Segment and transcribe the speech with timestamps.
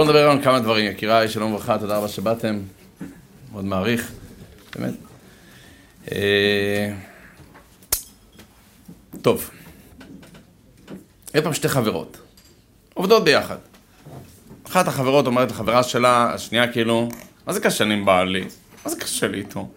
[0.00, 0.90] בואו נדבר על כמה דברים.
[0.90, 2.60] יקיריי, שלום וברכה, תודה רבה שבאתם.
[3.52, 4.12] מאוד מעריך,
[4.76, 4.94] באמת.
[6.12, 6.92] אה,
[9.22, 9.50] טוב.
[11.34, 12.16] היו פעם שתי חברות,
[12.94, 13.56] עובדות ביחד.
[14.66, 17.08] אחת החברות אומרת לחברה שלה, השנייה כאילו,
[17.46, 18.44] מה זה קשה לי עם בעלי?
[18.84, 19.68] מה זה קשה לי איתו?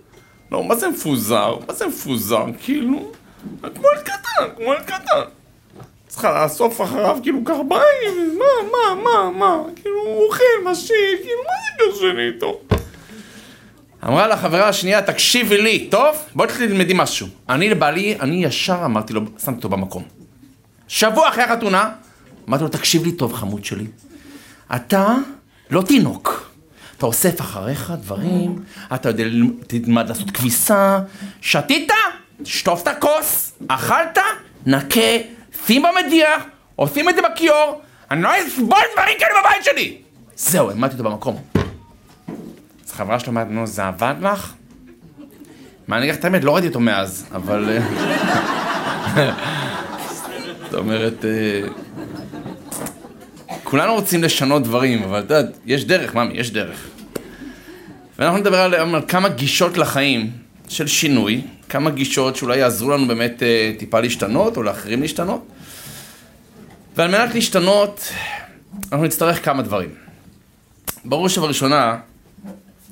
[0.52, 1.56] לא, מה זה מפוזר?
[1.68, 2.46] מה זה מפוזר?
[2.62, 3.12] כאילו,
[3.62, 5.43] כמו ילד קטן, כמו ילד קטן.
[6.14, 11.88] צריכה לאסוף אחריו כאילו קרביים, מה, מה, מה, מה, כאילו הוא אוכל, משיל, כאילו מה
[11.88, 12.60] זה קשה לי איתו?
[14.08, 16.18] אמרה לה חברה השנייה, תקשיבי לי, טוב?
[16.36, 17.28] בואי תלמדי משהו.
[17.50, 20.04] אני לבעלי, אני ישר אמרתי לו, שמתי אותו במקום.
[20.88, 21.90] שבוע אחרי החתונה,
[22.50, 23.86] אמרתי לו, תקשיב לי טוב, חמוד שלי.
[24.76, 25.16] אתה
[25.70, 26.52] לא תינוק.
[26.98, 29.24] אתה אוסף אחריך דברים, אתה יודע,
[29.68, 31.00] תלמד לעשות כביסה,
[31.42, 31.92] שתית,
[32.44, 34.18] שטוף את הכוס, אכלת,
[34.66, 35.00] נקה,
[35.66, 36.44] שים במדיח,
[36.76, 37.82] עושים את זה בכיור,
[38.12, 39.98] אני לא אסבול דברים כאלה בבית שלי!
[40.36, 41.42] זהו, העמדתי אותו במקום.
[42.86, 44.54] אז חברה שלו אומרת, נו, זה עבד לך?
[45.88, 47.70] מה, אני אגיד לך את האמת, לא ראיתי אותו מאז, אבל...
[47.70, 49.32] אה,
[50.64, 51.62] זאת אומרת, אה,
[53.64, 56.88] כולנו רוצים לשנות דברים, אבל אתה יודע, יש דרך, ממי, יש דרך.
[58.20, 60.32] ואנחנו נדבר על, על כמה גישות לחיים
[60.68, 65.53] של שינוי, כמה גישות שאולי יעזרו לנו באמת אה, טיפה להשתנות, או לאחרים להשתנות.
[66.96, 68.10] ועל מנת להשתנות,
[68.92, 69.90] אנחנו נצטרך כמה דברים.
[71.06, 71.98] בראש ובראשונה,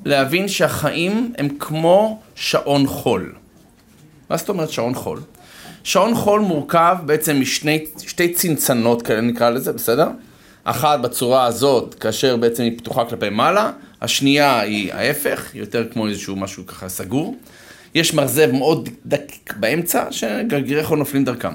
[0.04, 3.34] להבין שהחיים הם כמו שעון חול.
[4.30, 5.20] מה זאת אומרת שעון חול?
[5.84, 7.40] שעון חול מורכב בעצם
[7.96, 10.08] משתי צנצנות כאלה נקרא לזה, בסדר?
[10.64, 16.36] אחת בצורה הזאת, כאשר בעצם היא פתוחה כלפי מעלה, השנייה היא ההפך, יותר כמו איזשהו
[16.36, 17.36] משהו ככה סגור.
[17.94, 21.54] יש מרזב מאוד דק באמצע, שגרגירי חול נופלים דרכם.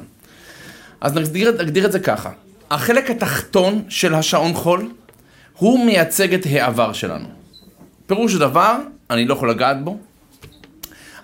[1.02, 2.30] אז נגדיר, נגדיר את זה ככה,
[2.72, 4.90] החלק התחתון של השעון חול,
[5.58, 7.28] הוא מייצג את העבר שלנו.
[8.08, 8.76] פירוש הדבר,
[9.10, 9.98] אני לא יכול לגעת בו,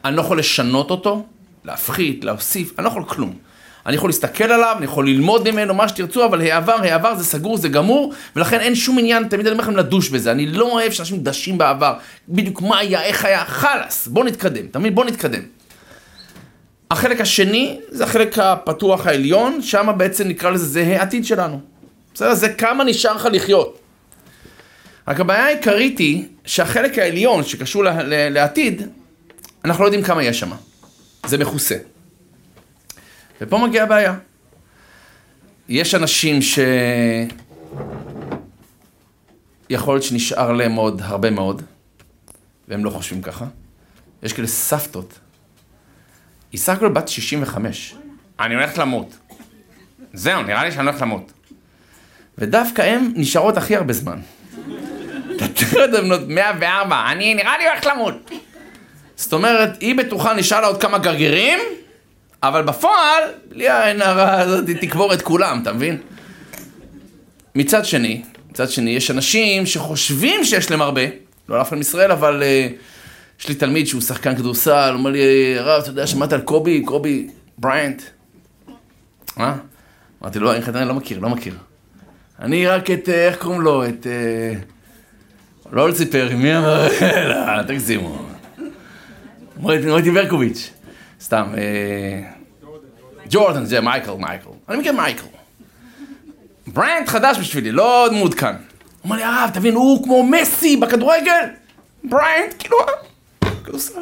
[0.05, 1.25] אני לא יכול לשנות אותו,
[1.65, 3.33] להפחית, להוסיף, אני לא יכול כלום.
[3.85, 7.57] אני יכול להסתכל עליו, אני יכול ללמוד ממנו, מה שתרצו, אבל העבר, העבר זה סגור,
[7.57, 10.31] זה גמור, ולכן אין שום עניין, תמיד אני אומר לכם לדוש בזה.
[10.31, 11.93] אני לא אוהב שאנשים דשים בעבר.
[12.29, 15.41] בדיוק מה היה, איך היה, חלאס, בוא נתקדם, תמיד בוא נתקדם.
[16.93, 21.61] החלק השני זה החלק הפתוח העליון, שם בעצם נקרא לזה, זה העתיד שלנו.
[22.13, 22.33] בסדר?
[22.33, 23.79] זה כמה נשאר לך לחיות.
[25.07, 28.81] רק הבעיה העיקרית היא שהחלק העליון שקשור לעתיד,
[29.65, 30.51] אנחנו לא יודעים כמה יש שם.
[31.25, 31.75] זה מכוסה.
[33.41, 34.15] ופה מגיעה הבעיה.
[35.69, 36.59] יש אנשים ש...
[39.69, 41.61] יכול להיות שנשאר להם עוד הרבה מאוד,
[42.67, 43.45] והם לא חושבים ככה.
[44.23, 45.19] יש כאלה סבתות.
[46.53, 47.95] היא סך הכל בת 65.
[48.39, 49.17] אני הולכת למות.
[50.13, 51.31] זהו, נראה לי שאני הולכת למות.
[52.37, 54.19] ודווקא הן נשארות הכי הרבה זמן.
[55.37, 58.31] תתאר את בנות 104, אני נראה לי הולכת למות.
[59.15, 61.59] זאת אומרת, היא בטוחה נשאר לה עוד כמה גרגירים,
[62.43, 65.97] אבל בפועל, בלי העין הרע הזאת, היא תקבור את כולם, אתה מבין?
[67.55, 71.01] מצד שני, מצד שני, יש אנשים שחושבים שיש להם הרבה,
[71.49, 72.92] לא לאף אחד מישראל, אבל uh,
[73.43, 77.27] יש לי תלמיד שהוא שחקן כדורסל, אומר לי, הרב, אתה יודע, שמעת על קובי, קובי
[77.57, 78.01] בריינט?
[79.37, 79.55] מה?
[80.21, 81.57] אמרתי לו, אני לא מכיר, לא מכיר.
[82.39, 83.85] אני רק את, אה, איך קוראים לו?
[83.85, 84.07] את...
[84.07, 84.53] אה,
[85.71, 86.87] לא לציפר, מי אמר?
[87.29, 88.25] לא, תגזימו.
[89.57, 90.69] מוטי ברקוביץ'.
[91.21, 91.45] סתם.
[91.57, 92.21] אה,
[93.29, 94.49] ג'ורדן זה מייקל, מייקל.
[94.69, 95.23] אני מכיר מייקל.
[96.67, 98.47] בריינט חדש בשבילי, לא מעודכן.
[98.47, 98.55] הוא
[99.03, 101.45] אומר לי, הרב, תבין, הוא כמו מסי בכדורגל.
[102.03, 102.77] בריינט, כאילו,
[103.63, 104.01] כדורסל.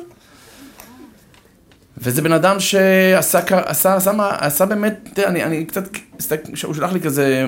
[1.97, 5.89] וזה בן אדם שעשה עשה, עשה, עשה באמת, תראה, אני, אני קצת,
[6.63, 7.45] הוא שלח לי כזה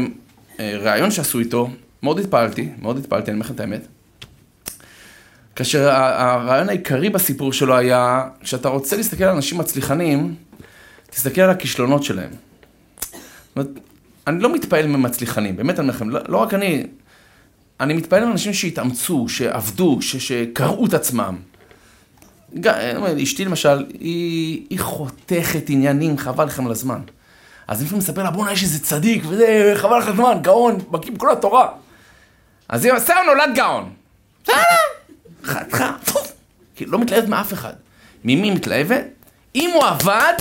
[0.59, 1.69] אה, ראיון שעשו איתו,
[2.03, 3.88] מאוד התפעלתי, מאוד התפעלתי, אני אומר לכם את האמת.
[5.56, 10.35] כאשר הרעיון העיקרי בסיפור שלו היה, כשאתה רוצה להסתכל על אנשים מצליחנים,
[11.09, 12.29] תסתכל על הכישלונות שלהם.
[12.29, 13.12] זאת
[13.55, 13.70] אומרת,
[14.28, 16.84] אני לא מתפעל ממצליחנים, באמת אני אומר לכם, לא, לא רק אני,
[17.79, 21.35] אני מתפעל מאנשים שהתאמצו, שעבדו, ש, שקראו את עצמם.
[23.23, 27.00] אשתי למשל, היא, היא חותכת עניינים, חבל לכם על הזמן.
[27.67, 31.32] אז לפעמים מספר לה, בואנה, יש איזה צדיק, וזה, חבל לך הזמן, גאון, בקיא בכל
[31.32, 31.70] התורה.
[32.70, 33.90] אז היא עושה, נולד גאון.
[34.44, 34.55] בסדר.
[35.44, 35.91] חתיכה,
[36.76, 37.73] כאילו לא מתלהבת מאף אחד.
[38.23, 39.03] ממי מתלהבת?
[39.55, 40.34] אם הוא עבד,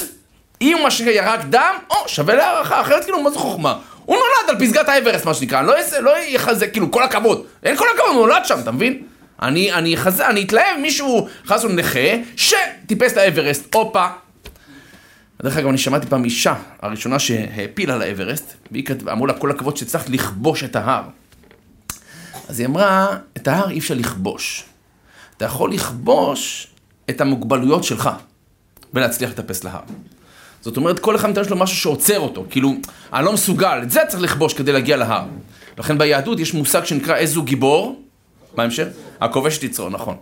[0.60, 3.78] אם הוא מה ירק דם, או שווה להערכה, אחרת כאילו מה זה חוכמה?
[4.04, 7.84] הוא נולד על פסגת האברסט מה שנקרא, לא, לא יחזה, כאילו כל הכבוד, אין כל
[7.94, 9.02] הכבוד, הוא נולד שם, אתה מבין?
[9.42, 14.06] אני, אני אחזה, אני אתלהב מישהו, חס נכה, שטיפס לאברסט, הופה.
[15.42, 20.08] דרך אגב, אני שמעתי פעם אישה, הראשונה שהעפילה לאברסט, והיא אמרו לה כל הכבוד שהצלחת
[20.08, 21.02] לכבוש את ההר.
[22.48, 24.64] אז היא אמרה, את ההר אי אפשר לכבוש.
[25.36, 26.66] אתה יכול לכבוש
[27.10, 28.10] את המוגבלויות שלך,
[28.94, 29.80] ולהצליח לטפס להר.
[30.60, 32.74] זאת אומרת, כל אחד מאיתנו יש לו משהו שעוצר אותו, כאילו,
[33.12, 35.24] אני לא מסוגל, את זה צריך לכבוש כדי להגיע להר.
[35.78, 38.02] לכן ביהדות יש מושג שנקרא איזו גיבור,
[38.56, 38.86] מה המשך?
[39.20, 40.16] הכובש את יצרו, נכון.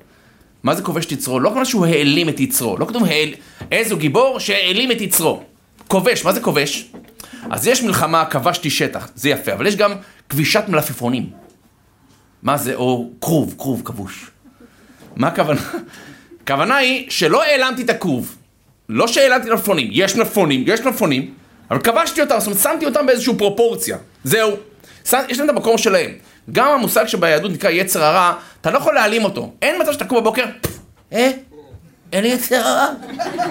[0.62, 1.40] מה זה כובש את יצרו?
[1.40, 3.28] לא כמו שהוא העלים את יצרו, לא כתוב העל...
[3.72, 5.42] איזו גיבור שהעלים את יצרו.
[5.88, 6.90] כובש, מה זה כובש?
[7.50, 9.92] אז יש מלחמה, כבשתי שטח, זה יפה, אבל יש גם
[10.28, 11.30] כבישת מלפפונים.
[12.42, 12.74] מה זה?
[12.74, 14.30] או כרוב, כרוב כבוש.
[15.16, 15.60] מה הכוונה?
[16.44, 18.36] הכוונה היא שלא העלמתי את הכרוב.
[18.88, 21.34] לא שהעלמתי מלפפונים, יש מלפפונים, יש מלפפונים,
[21.70, 23.96] אבל כבשתי אותם, זאת אומרת, שמתי אותם באיזושהי פרופורציה.
[24.24, 24.56] זהו.
[25.04, 26.10] יש להם את המקום שלהם.
[26.52, 29.52] גם המושג שביהדות נקרא יצר הרע, אתה לא יכול להעלים אותו.
[29.62, 30.44] אין מצב שתקום בבוקר,
[31.12, 31.30] אה,
[32.12, 32.86] אין לי יצר הרע.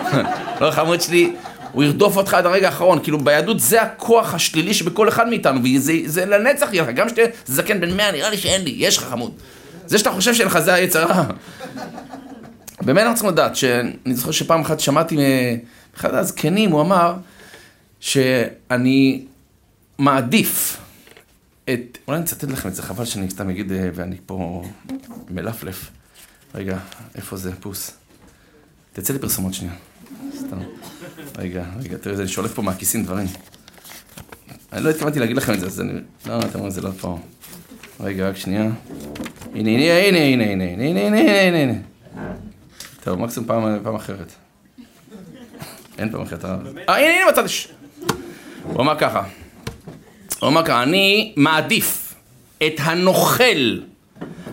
[0.61, 1.33] לא, חמוד שלי,
[1.71, 2.99] הוא ירדוף אותך עד הרגע האחרון.
[3.03, 6.89] כאילו, ביהדות זה הכוח השלילי שבכל אחד מאיתנו, וזה לנצח יהיה לך.
[6.89, 9.31] גם שתהיה זקן בן מאה, נראה לי שאין לי, יש לך חמוד.
[9.85, 11.23] זה שאתה חושב שאין לך, זה היצר הרע.
[12.85, 15.17] באמת אנחנו צריכים לדעת, שאני זוכר שפעם אחת שמעתי
[15.95, 17.13] מאחד הזקנים, הוא אמר
[17.99, 19.21] שאני
[19.97, 20.77] מעדיף
[21.73, 24.63] את, אולי אני אצטט לכם את זה, חבל שאני סתם אגיד אה, ואני פה
[25.29, 25.91] מלפלף.
[26.55, 26.77] רגע,
[27.15, 27.91] איפה זה, פוס?
[28.93, 29.73] תצא לי פרסומות שנייה.
[30.37, 30.57] סתם.
[31.37, 33.27] רגע, רגע, תראה, אני שולף פה מהכיסים דברים.
[34.73, 35.93] אני לא התכוונתי להגיד לכם את זה, אז אני...
[36.25, 37.19] לא, אתם אומרים, זה לא פה.
[37.99, 38.63] רגע, רק שנייה.
[39.53, 41.73] הנה, הנה, הנה, הנה, הנה, הנה, הנה, הנה, הנה.
[43.03, 43.47] טוב, מקסימום
[43.83, 44.31] פעם אחרת.
[45.97, 46.45] אין פעם אחרת.
[46.45, 46.53] אה,
[46.87, 47.73] הנה, הנה, יש.
[48.63, 49.23] הוא אמר ככה.
[50.39, 52.15] הוא אמר ככה, אני מעדיף
[52.67, 53.79] את הנוכל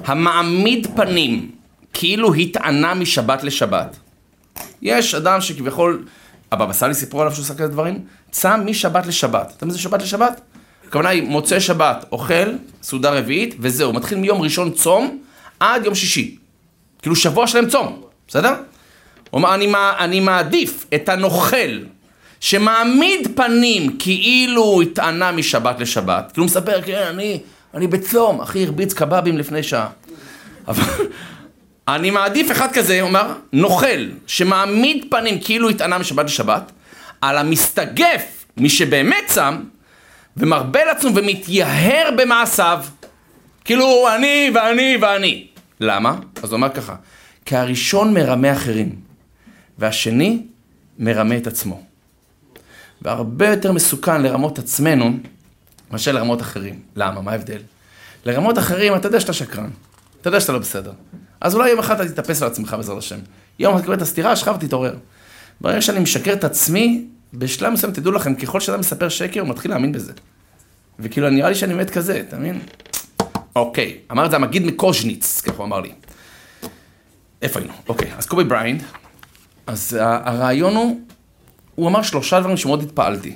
[0.05, 1.50] המעמיד פנים
[1.93, 3.96] כאילו התענה משבת לשבת.
[4.82, 6.05] יש אדם שכביכול,
[6.52, 9.52] הבבא סאלי סיפרו עליו שהוא עושה כזה דברים, צם משבת לשבת.
[9.56, 10.40] אתה מה זה שבת לשבת?
[10.88, 12.52] הכוונה היא מוצאי שבת, אוכל,
[12.82, 15.19] סעודה רביעית, וזהו, מתחיל מיום ראשון צום
[15.61, 16.37] עד יום שישי.
[17.02, 18.50] כאילו שבוע שלם צום, בסדר?
[18.50, 18.58] הוא
[19.32, 21.78] אומר, אני, אני מעדיף את הנוכל
[22.41, 26.33] שמעמיד פנים כאילו הוא התענה משבת לשבת.
[26.33, 27.41] כאילו הוא מספר, כן, אני,
[27.75, 29.88] אני בצום, אחי הרביץ קבבים לפני שעה.
[30.69, 30.83] אבל
[31.88, 36.73] אני מעדיף אחד כזה, הוא אומר, נוכל, שמעמיד פנים כאילו התענה משבת לשבת,
[37.21, 39.56] על המסתגף, מי שבאמת צם,
[40.37, 42.85] ומרבה לעצמו ומתייהר במעשיו.
[43.65, 45.47] כאילו, אני ואני ואני.
[45.81, 46.17] למה?
[46.43, 46.94] אז הוא אומר ככה,
[47.44, 48.94] כי הראשון מרמה אחרים,
[49.79, 50.43] והשני
[50.99, 51.86] מרמה את עצמו.
[53.06, 55.11] והרבה יותר מסוכן לרמות עצמנו
[55.91, 56.81] מאשר לרמות אחרים.
[56.97, 57.20] למה?
[57.20, 57.58] מה ההבדל?
[58.25, 59.70] לרמות אחרים, אתה יודע שאתה שקרן.
[60.20, 60.93] אתה יודע שאתה לא בסדר.
[61.41, 63.19] אז אולי יום אחד אתה תתאפס על עצמך בעזרת השם.
[63.58, 64.94] יום אחד תקבל את הסתירה שלך ותתעורר.
[65.61, 67.05] ברגע שאני משקר את עצמי,
[67.35, 70.12] בשלב מסוים תדעו לכם, ככל שאדם מספר שקר, הוא מתחיל להאמין בזה.
[70.99, 72.61] וכאילו, נראה לי שאני מת כזה, אתה מבין?
[73.56, 75.93] אוקיי, אמר את זה המגיד מקוז'ניץ, ככה הוא אמר לי.
[77.43, 77.75] איפה היינו?
[77.88, 78.83] אוקיי, אז קובי בריינט,
[79.67, 81.00] אז הרעיון הוא
[81.76, 83.34] הוא אמר שלושה דברים שמאוד התפעלתי.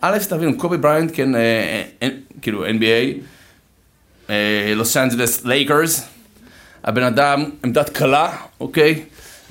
[0.00, 2.08] א', תבינו, קובי בריינט, כן, אה, אה,
[2.42, 4.30] כאילו NBA,
[4.76, 6.08] לוס אנג'לס לייקרס,
[6.84, 9.02] הבן אדם, עמדת קלע, אוקיי?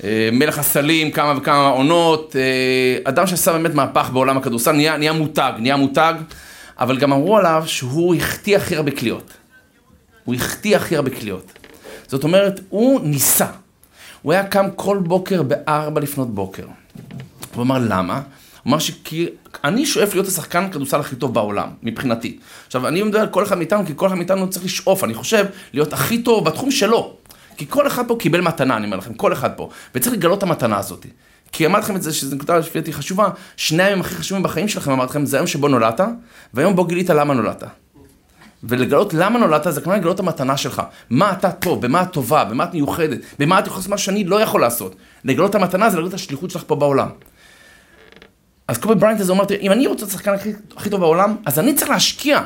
[0.04, 2.36] אה, מלך הסלים, כמה וכמה עונות,
[3.04, 6.14] אדם שעשה באמת מהפך בעולם הכדורסל, נהיה, נהיה מותג, נהיה מותג,
[6.78, 9.32] אבל גם אמרו עליו שהוא החטיא הכי הרבה קליעות.
[10.24, 11.52] הוא החטיא הכי הרבה קליעות.
[12.06, 13.46] זאת אומרת, הוא ניסה.
[14.22, 16.64] הוא היה קם כל בוקר בארבע לפנות בוקר.
[17.54, 18.14] הוא אמר, למה?
[18.14, 19.26] הוא אמר שכי...
[19.64, 22.38] אני שואף להיות השחקן כדורסל הכי טוב בעולם, מבחינתי.
[22.66, 25.46] עכשיו, אני מדבר על כל אחד מאיתנו, כי כל אחד מאיתנו צריך לשאוף, אני חושב,
[25.72, 27.16] להיות הכי טוב בתחום שלו.
[27.56, 29.68] כי כל אחד פה קיבל מתנה, אני אומר לכם, כל אחד פה.
[29.94, 31.06] וצריך לגלות את המתנה הזאת.
[31.52, 34.68] כי אמרתי לכם את זה, שזו נקודה לפי דעתי חשובה, שני הימים הכי חשובים בחיים
[34.68, 36.00] שלכם, אמרתי לכם, זה היום שבו נולדת,
[36.54, 37.64] והיום בו גילית למה נולדת.
[38.64, 40.82] ולגלות למה נולדת, זה כמובן לגלות את המתנה שלך.
[41.10, 44.24] מה אתה טוב, במה את טובה, במה את מיוחדת, במה את יכולה לעשות מה שאני
[44.24, 44.96] לא יכול לעשות.
[45.24, 47.08] לגלות את המתנה זה לגלות את השליחות שלך פה בעולם.
[48.70, 51.58] אז קובי בריינט הזה אומר, אם אני רוצה להיות השחקן הכי, הכי טוב בעולם, אז
[51.58, 52.40] אני צריך להשקיע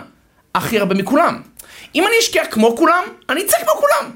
[0.54, 1.42] הכי הרבה מכולם.
[1.94, 4.10] אם אני אשקיע כמו כולם, אני אצא כמו כולם.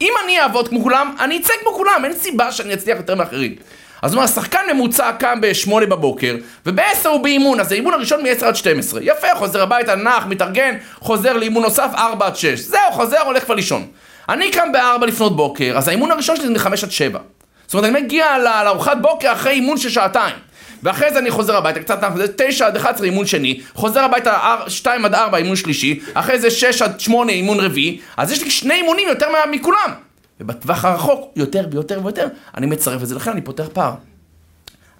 [0.00, 3.54] אם אני אעבוד כמו כולם, אני אצא כמו כולם, אין סיבה שאני אצליח יותר מאחרים.
[4.02, 6.36] אז הוא אומר, השחקן ממוצע קם ב-8 בבוקר,
[6.66, 9.00] וב-10 הוא באימון, אז האימון הראשון מ-10 עד 12.
[9.02, 12.58] יפה, חוזר הביתה, נח, מתארגן, חוזר לאימון נוסף, 4 עד 6.
[12.58, 13.86] זהו, חוזר, הולך כבר לישון.
[14.28, 17.18] אני קם ב-4 לפנות בוקר, אז האימון הראשון שלי זה מ-5 עד 7.
[17.66, 20.47] זאת אומרת, אני מגיע לארוחת בוקר אחרי אימון של שעתיים.
[20.82, 24.56] ואחרי זה אני חוזר הביתה, קצת נח, זה 9 עד 11 אימון שני, חוזר הביתה
[24.68, 28.50] 2 עד 4 אימון שלישי, אחרי זה 6 עד 8 אימון רביעי, אז יש לי
[28.50, 29.92] שני אימונים יותר מכולם.
[30.40, 33.94] ובטווח הרחוק, יותר ויותר ויותר, אני מצרף את זה, לכן אני פותח פער.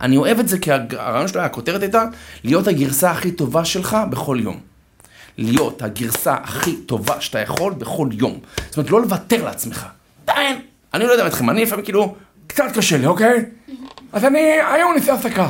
[0.01, 2.05] אני אוהב את זה כי הרעיון שלו, הכותרת הייתה,
[2.45, 4.61] להיות הגרסה הכי טובה שלך בכל יום.
[5.39, 8.39] להיות הגרסה הכי טובה שאתה יכול בכל יום.
[8.69, 9.87] זאת אומרת, לא לוותר לעצמך.
[10.25, 10.33] די,
[10.95, 12.15] אני לא יודע אתכם, אני לפעמים כאילו,
[12.47, 13.45] קצת קשה לי, אוקיי?
[14.13, 14.39] אז אני,
[14.75, 15.49] היום נעשה הפסקה.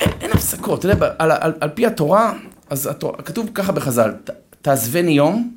[0.00, 2.32] אין, אין הפסקות, אתה יודע, על, על, על פי התורה,
[2.70, 4.12] אז התורה, כתוב ככה בחז"ל,
[4.62, 5.50] תעזבני יום,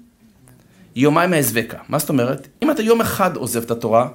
[0.95, 1.77] יומיים אעזבקה.
[1.89, 2.47] מה זאת אומרת?
[2.63, 4.07] אם אתה יום אחד עוזב את התורה,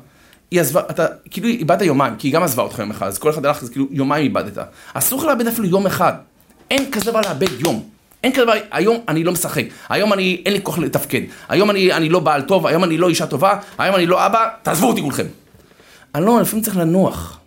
[0.51, 3.31] היא עזבה, אתה כאילו איבדת יומיים, כי היא גם עזבה אותך יום אחד, אז כל
[3.31, 4.59] אחד הלך, אז כאילו יומיים איבדת.
[4.95, 6.13] אסור לך לאבד אפילו יום אחד.
[6.71, 7.89] אין כזה דבר לאבד יום.
[8.25, 11.93] אין כזה דבר, היום אני לא משחק, היום אני, אין לי כוח לתפקד, היום אני,
[11.93, 15.01] אני לא בעל טוב, היום אני לא אישה טובה, היום אני לא אבא, תעזבו אותי
[15.01, 15.27] כולכם.
[16.15, 17.41] אני לא, לפעמים צריך לנוח.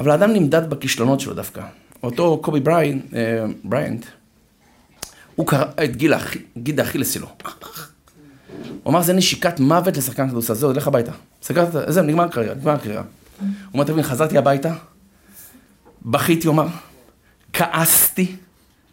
[0.00, 1.62] אבל האדם נמדד בכישלונות שלו דווקא.
[2.02, 4.06] אותו קובי בריין, אה, בריינט,
[5.36, 6.14] הוא קרא את גיל,
[6.56, 7.26] גיד האכילס שלו.
[8.82, 11.12] הוא אמר, זה נשיקת מוות לשחקן כדורסל, זהו, לך הביתה.
[11.42, 13.02] סגרת, זהו, נגמר הקריירה, נגמר הקריירה.
[13.40, 14.74] הוא אומר, תבין, חזרתי הביתה,
[16.02, 16.66] בכיתי, הוא אמר,
[17.52, 18.36] כעסתי,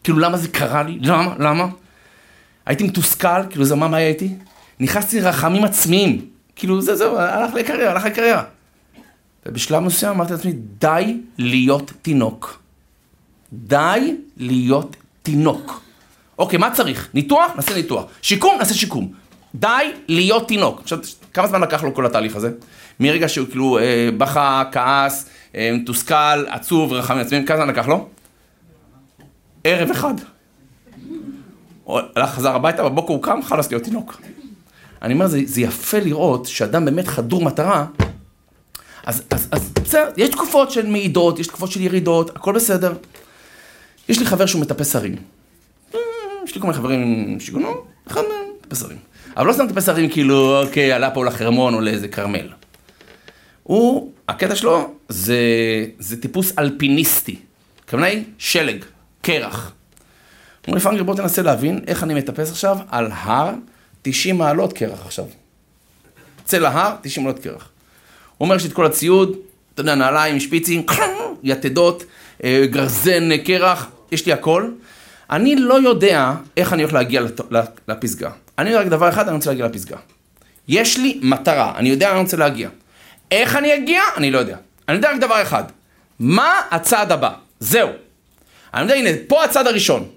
[0.04, 1.00] כאילו, למה זה קרה לי?
[1.02, 1.36] למה?
[1.40, 1.68] למה?
[2.66, 4.36] הייתי מתוסכל, כאילו, זה מה, מה הייתי?
[4.80, 6.26] נכנסתי לרחמים עצמיים.
[6.56, 8.44] כאילו, זה, זהו, הלך לקריירה, הלך לקריירה.
[9.46, 12.60] ובשלב מסוים אמרתי לעצמי, די להיות תינוק.
[13.54, 15.82] די להיות תינוק.
[16.38, 17.10] אוקיי, מה צריך?
[17.14, 17.52] ניתוח?
[17.56, 18.06] נעשה ניתוח.
[18.22, 18.56] שיקום?
[18.60, 19.12] נעשה שיקום.
[19.56, 20.80] די להיות תינוק.
[20.82, 21.00] עכשיו,
[21.34, 22.52] כמה זמן לקח לו כל התהליך הזה?
[23.00, 28.08] מרגע שהוא כאילו אה, בכה, כעס, אה, מתוסכל, עצוב, רחמים עצמיים, כמה זמן לקח לו?
[29.64, 30.14] ערב אחד.
[31.84, 34.22] הוא הלך, חזר הביתה, בבוקר הוא קם, חלאס להיות תינוק.
[35.06, 37.86] אני אומר, זה, זה יפה לראות שאדם באמת חדור מטרה,
[39.06, 42.94] אז, אז, אז בסדר, יש תקופות של מעידות, יש תקופות של ירידות, הכל בסדר.
[44.10, 45.16] יש לי חבר שהוא מטפס הרים.
[46.44, 48.98] יש לי כל מיני חברים עם שיגעונות, אחד מהם מטפס הרים.
[49.38, 52.50] אבל לא סתם מטפס הרים כאילו, אוקיי, עלה פה לחרמון או לאיזה כרמל.
[53.64, 55.38] הוא, הקטע שלו זה,
[56.00, 57.36] זה טיפוס אלפיניסטי.
[57.86, 58.86] הכוונה היא שלג,
[59.22, 59.66] קרח.
[59.66, 63.54] הוא אומר לפעמים, בוא תנסה להבין איך אני מטפס עכשיו על הר
[64.06, 65.26] 90 מעלות קרח עכשיו.
[66.46, 67.70] צא להר, 90 מעלות קרח.
[68.38, 69.38] הוא אומר שיש את כל הציוד,
[69.74, 70.86] אתה יודע, נעליים, שפיצים,
[71.44, 72.04] יתדות,
[72.44, 74.72] אה, גרזן, קרח, יש לי הכל.
[75.30, 77.22] אני לא יודע איך אני הולך להגיע
[77.88, 78.30] לפסגה.
[78.58, 79.98] אני יודע רק דבר אחד, אני רוצה להגיע לפסגה.
[80.68, 82.70] יש לי מטרה, אני יודע אני רוצה להגיע.
[83.32, 84.02] איך אני אגיע?
[84.18, 84.58] אני לא יודע.
[84.90, 85.64] אני יודע רק דבר אחד,
[86.20, 87.32] מה הצעד הבא?
[87.60, 87.90] זהו.
[88.74, 90.08] אני יודע, הנה, פה הצעד הראשון.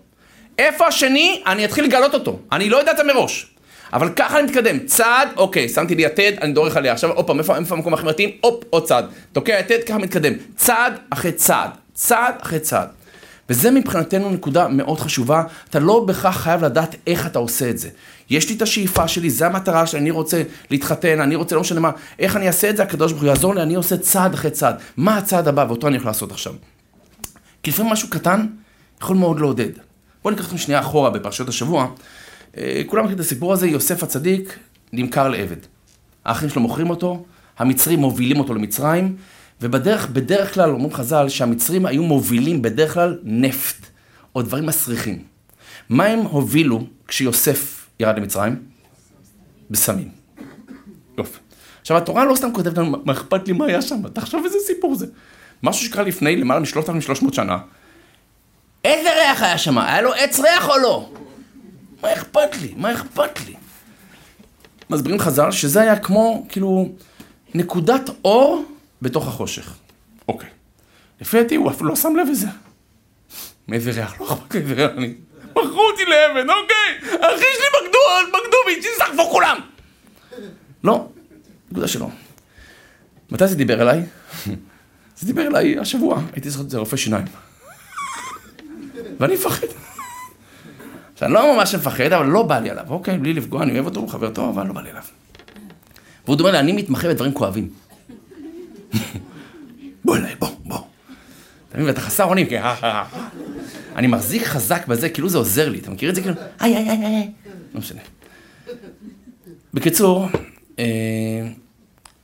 [0.59, 1.43] איפה השני?
[1.47, 2.39] אני אתחיל לגלות אותו.
[2.53, 3.58] אני לא יודע את זה מראש.
[3.93, 7.39] אבל ככה אני מתקדם, צעד, אוקיי, שמתי לי יתד, אני דורך עליה, עכשיו עוד פעם,
[7.39, 8.31] איפה, המקום הכי מתאים?
[8.41, 9.07] הופ, עוד צעד.
[9.33, 10.33] תוקע יתד, ככה מתקדם.
[10.57, 12.89] צעד אחרי צעד, צעד אחרי צעד.
[13.49, 17.89] וזה מבחינתנו נקודה מאוד חשובה, אתה לא בהכרח חייב לדעת איך אתה עושה את זה.
[18.31, 21.81] יש לי את השאיפה שלי, זה המטרה שלי, אני רוצה להתחתן, אני רוצה, לא משנה
[21.81, 24.51] מה, איך אני אעשה את זה, הקדוש ברוך הוא יעזור לי, אני עושה צעד אחרי
[24.51, 24.77] צעד.
[24.97, 26.53] מה הצעד הבא, ואותו אני יכול לעשות עכשיו.
[27.63, 28.47] כי לפעמים משהו קטן
[29.03, 29.71] יכול מאוד לעודד.
[30.23, 31.89] בואו ניקח אתכם שנייה אחורה בפרשיות השבוע.
[32.57, 34.59] אה, כולם מכירים את הסיפור הזה, יוסף הצדיק
[34.93, 35.57] נמכר לעבד.
[36.25, 37.25] האחים שלו מוכרים אותו,
[37.59, 39.17] המצרים מובילים אותו למצרים,
[39.61, 43.87] ובדרך, בדרך כלל, אומרים חז"ל, שהמצרים היו מובילים בדרך כלל נפט,
[44.35, 45.25] או דברים מסריחים.
[45.89, 48.57] מה הם הובילו כשיוסף ירד למצרים?
[49.71, 50.09] בסמים.
[51.19, 51.39] יופי.
[51.81, 54.09] עכשיו, התורה לא סתם כותבת לנו, מה אכפת לי מה היה שם?
[54.09, 55.07] תחשוב איזה סיפור זה.
[55.63, 57.59] משהו שקרה לפני למעלה מ-3,300 שנה.
[58.85, 59.79] איזה ריח היה שם?
[59.79, 61.11] היה לו עץ ריח או לא?
[62.03, 62.75] מה אכפת לי?
[62.77, 63.55] מה אכפת לי?
[64.91, 66.89] מסבירים חז"ל שזה היה כמו, כאילו,
[67.55, 68.65] נקודת אור
[69.03, 69.75] בתוך החושך.
[70.29, 70.49] אוקיי.
[71.21, 72.47] לפי דעתי הוא אפילו לא שם לב לזה.
[73.69, 74.21] מאיזה ריח?
[74.21, 75.15] לא אכפת לי איזה ריח אני...
[75.51, 77.19] מכרו אותי לאבן, אוקיי!
[77.21, 79.61] אחי שלי בגדו, בגדו בי, שישחקו כולם!
[80.85, 81.09] לא,
[81.71, 82.09] נקודה שלא.
[83.31, 84.03] מתי זה דיבר אליי?
[85.19, 87.25] זה דיבר אליי השבוע, הייתי צריך את זה רופא שיניים.
[89.21, 89.67] ואני מפחד.
[91.19, 93.19] שאני לא ממש מפחד, אבל לא בא לי עליו, אוקיי?
[93.19, 95.03] בלי לפגוע, אני אוהב אותו, הוא חבר טוב, אבל לא בא לי עליו.
[96.25, 97.69] והוא אומר לי, אני מתמחה בדברים כואבים.
[100.05, 100.79] בוא אליי, בוא, בוא.
[101.69, 102.59] אתה מבין, ואתה חסר אונים, כי...
[102.59, 103.29] אה, אה, אה.
[103.97, 106.21] אני מחזיק חזק בזה, כאילו זה עוזר לי, אתה מכיר את זה?
[106.21, 107.31] כאילו, איי, איי, איי, איי.
[107.75, 108.01] לא משנה.
[109.75, 110.29] בקיצור,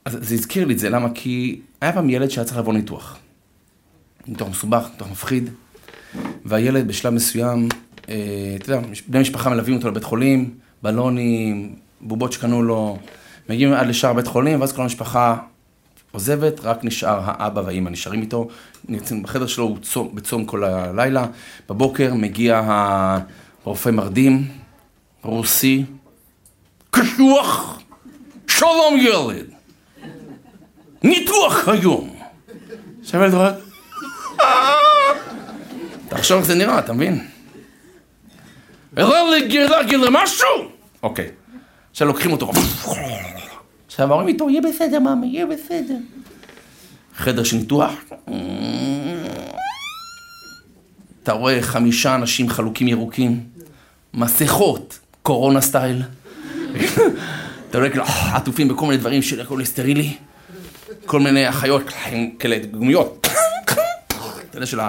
[0.05, 1.09] אז זה הזכיר לי את זה, למה?
[1.15, 3.19] כי היה פעם ילד שהיה צריך לעבור ניתוח.
[4.27, 5.51] ניתוח מסובך, ניתוח מפחיד,
[6.45, 7.69] והילד בשלב מסוים,
[8.05, 12.99] אתה יודע, בני משפחה מלווים אותו לבית חולים, בלונים, בובות שקנו לו,
[13.49, 15.37] מגיעים עד לשער בית חולים, ואז כל המשפחה
[16.13, 18.49] עוזבת, רק נשאר האבא והאימא נשארים איתו,
[18.89, 21.27] נמצאים בחדר שלו, הוא צום, בצום כל הלילה,
[21.69, 22.63] בבוקר מגיע
[23.65, 24.49] הרופא מרדים,
[25.23, 25.85] רוסי,
[26.91, 27.81] קשוח,
[28.47, 29.47] שלום ילד,
[31.03, 32.15] ניתוח היום.
[33.01, 33.55] עכשיו ילד רק,
[36.09, 37.34] תחשוב איך זה נראה, אתה מבין?
[38.97, 40.47] הראה לי גירה, גירה, משהו!
[41.03, 41.29] אוקיי.
[41.91, 42.51] עכשיו לוקחים אותו.
[43.87, 45.95] עכשיו אומרים איתו, יהיה בסדר, מאמי, יהיה בסדר.
[47.17, 47.93] חדר של ניתוח.
[51.23, 53.41] אתה רואה חמישה אנשים חלוקים ירוקים,
[54.15, 56.03] מסכות, קורונה סטייל.
[57.71, 60.17] אתה רואה כאילו עטופים בכל מיני דברים של הכל סטרילי.
[61.07, 61.83] כל מיני אחיות
[62.39, 63.27] כאלה דגמיות.
[64.51, 64.81] אתה יודע, של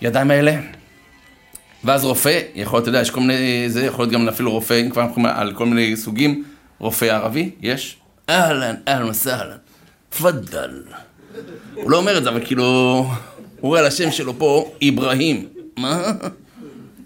[0.00, 0.56] הידיים האלה.
[1.84, 4.80] ואז רופא, יכול להיות, אתה יודע, יש כל מיני, זה יכול להיות גם אפילו רופא,
[4.80, 6.44] אם כבר אנחנו על כל מיני סוגים,
[6.78, 7.96] רופא ערבי, יש.
[8.28, 9.56] אהלן, אהלן וסהלן,
[10.08, 10.82] תפדל.
[11.74, 12.64] הוא לא אומר את זה, אבל כאילו,
[13.60, 15.48] הוא רואה על השם שלו פה, אברהים.
[15.76, 16.12] מה?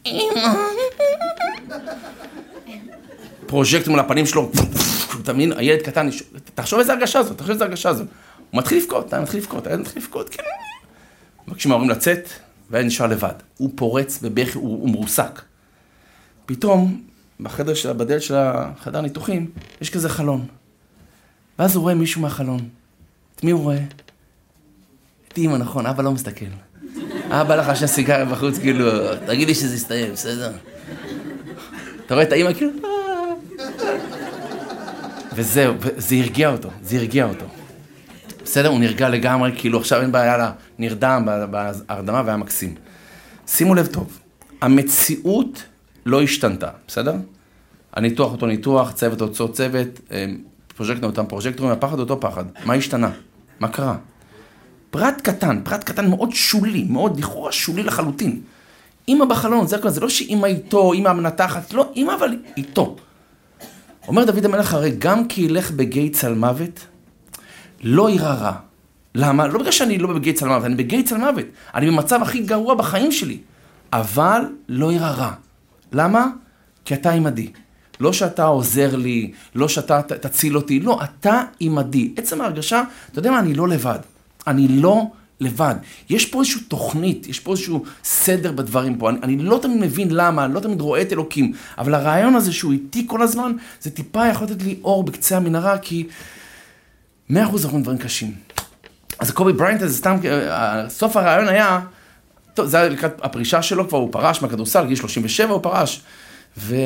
[0.06, 0.54] אמא.
[3.46, 4.50] פרוז'קט מול הפנים שלו,
[5.22, 5.52] אתה מבין?
[5.56, 6.08] הילד קטן,
[6.54, 8.06] תחשוב איזה הרגשה זאת, תחשוב איזה הרגשה זאת.
[8.50, 10.48] הוא מתחיל לבכות, אתה מתחיל לבכות, הילד מתחיל לבכות, כאילו.
[11.48, 12.28] מבקשים מההורים לצאת,
[12.70, 13.34] והילד נשאר לבד.
[13.58, 15.42] הוא פורץ בבכי, הוא, הוא מרוסק.
[16.46, 17.02] פתאום,
[17.40, 20.46] בחדר של, בדלת של החדר ניתוחים, יש כזה חלון.
[21.58, 22.68] ואז הוא רואה מישהו מהחלון.
[23.36, 23.78] את מי הוא רואה?
[25.28, 26.46] את אימא, נכון, אבא לא מסתכל.
[27.30, 30.52] אבא לך עשן סיגריה בחוץ, כאילו, תגיד לי שזה יסתיים, בסדר?
[32.06, 32.72] אתה רואה את האימא, כאילו...
[35.34, 37.46] וזהו, זה הרגיע אותו, זה הרגיע אותו.
[38.46, 38.68] בסדר?
[38.68, 42.74] הוא נרגע לגמרי, כאילו עכשיו אין בעיה לה, נרדם בהרדמה והיה מקסים.
[43.46, 44.18] שימו לב טוב,
[44.60, 45.62] המציאות
[46.06, 47.14] לא השתנתה, בסדר?
[47.92, 50.00] הניתוח אותו ניתוח, צוות אותו צוות,
[50.76, 52.44] פרוז'קטורים אותם פרוז'קטורים, הפחד אותו פחד.
[52.64, 53.10] מה השתנה?
[53.60, 53.96] מה קרה?
[54.90, 58.40] פרט קטן, פרט קטן מאוד שולי, מאוד לכאורה שולי לחלוטין.
[59.08, 62.96] אימא בחלון, זה הכל, זה לא שאימא איתו, אימא המנתחת, לא, אימא אבל איתו.
[64.08, 66.86] אומר דוד המלך, הרי גם כי ילך בגיא צל מוות,
[67.82, 68.52] לא יירא רע.
[69.14, 69.46] למה?
[69.46, 71.44] לא בגלל שאני לא בגיא צל מוות, אני בגיא צל מוות.
[71.74, 73.38] אני במצב הכי גרוע בחיים שלי.
[73.92, 75.32] אבל לא יירא רע.
[75.92, 76.26] למה?
[76.84, 77.50] כי אתה עימדי.
[78.00, 82.12] לא שאתה עוזר לי, לא שאתה תציל אותי, לא, אתה עימדי.
[82.16, 83.98] עצם ההרגשה, אתה יודע מה, אני לא לבד.
[84.46, 85.02] אני לא
[85.40, 85.74] לבד.
[86.10, 89.10] יש פה איזושהי תוכנית, יש פה איזשהו סדר בדברים פה.
[89.10, 92.52] אני, אני לא תמיד מבין למה, אני לא תמיד רואה את אלוקים, אבל הרעיון הזה
[92.52, 96.06] שהוא איתי כל הזמן, זה טיפה יכול לתת לי אור בקצה המנהרה, כי
[97.30, 98.34] מאה אחוז אנחנו דברים קשים.
[99.18, 101.80] אז קובי בריינט הזה סתם, אה, סוף הרעיון היה,
[102.54, 106.02] טוב, זה היה לקראת הפרישה שלו, כבר הוא פרש מהכדורסל, גיל 37 הוא פרש,
[106.58, 106.76] ו...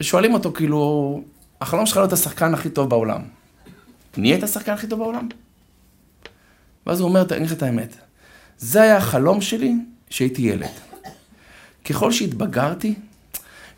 [0.00, 1.22] ושואלים אותו, כאילו,
[1.60, 3.22] החלום שלך להיות השחקן הכי טוב בעולם.
[4.16, 5.28] נהיית השחקן הכי טוב בעולם?
[6.86, 7.96] ואז הוא אומר, אני אגיד לך את האמת,
[8.58, 9.74] זה היה החלום שלי
[10.10, 10.70] כשהייתי ילד.
[11.84, 12.94] ככל שהתבגרתי,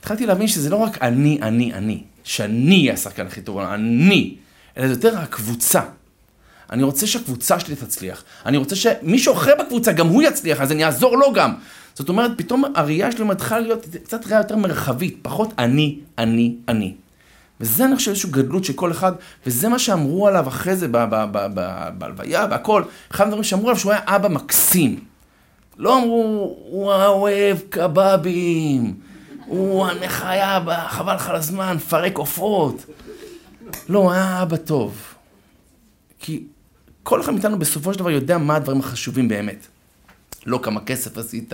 [0.01, 4.37] התחלתי להבין שזה לא רק אני, אני, אני, שאני השחקן הכי טוב בעולם, אני,
[4.78, 5.80] אלא זה יותר הקבוצה.
[6.70, 8.24] אני רוצה שהקבוצה שלי תצליח.
[8.46, 11.54] אני רוצה שמישהו אחר בקבוצה, גם הוא יצליח, אז אני אעזור לו גם.
[11.94, 16.94] זאת אומרת, פתאום הראייה שלי מתחילה להיות קצת ראייה יותר מרחבית, פחות אני, אני, אני.
[17.60, 19.12] וזה אני חושב איזושהי גדלות של כל אחד,
[19.46, 20.88] וזה מה שאמרו עליו אחרי זה
[21.98, 22.82] בהלוויה והכל.
[23.10, 25.00] אחד הדברים שאמרו עליו שהוא היה אבא מקסים.
[25.76, 28.94] לא אמרו, הוא אוהב קבבים,
[29.46, 32.84] הוא הנחיה, חבל לך על הזמן, מפרק עופות.
[33.88, 35.14] לא, הוא היה אבא טוב.
[36.18, 36.44] כי
[37.03, 39.66] כל אחד מאיתנו בסופו של דבר יודע מה הדברים החשובים באמת.
[40.46, 41.53] לא כמה כסף עשית,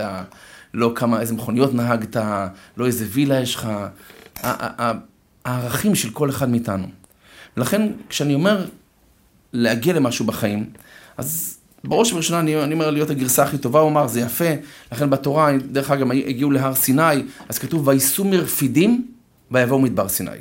[0.73, 2.15] לא כמה, איזה מכוניות נהגת,
[2.77, 3.69] לא איזה וילה יש לך.
[5.45, 6.87] הערכים של כל אחד מאיתנו.
[7.57, 8.65] ולכן, כשאני אומר
[9.53, 10.69] להגיע למשהו בחיים,
[11.17, 14.49] אז בראש ובראשונה אני, אני אומר להיות הגרסה הכי טובה, הוא אמר, זה יפה,
[14.91, 19.07] לכן בתורה, דרך אגב, הגיעו להר סיני, אז כתוב, וייסעו מרפידים,
[19.51, 20.31] ויבואו מדבר סיני.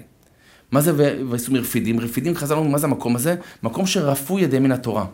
[0.74, 0.92] מה זה
[1.30, 2.00] וייסעו מרפידים?
[2.00, 3.34] רפידים, חזרנו, מה זה המקום הזה?
[3.62, 5.04] מקום שרפו ידיהם מן התורה.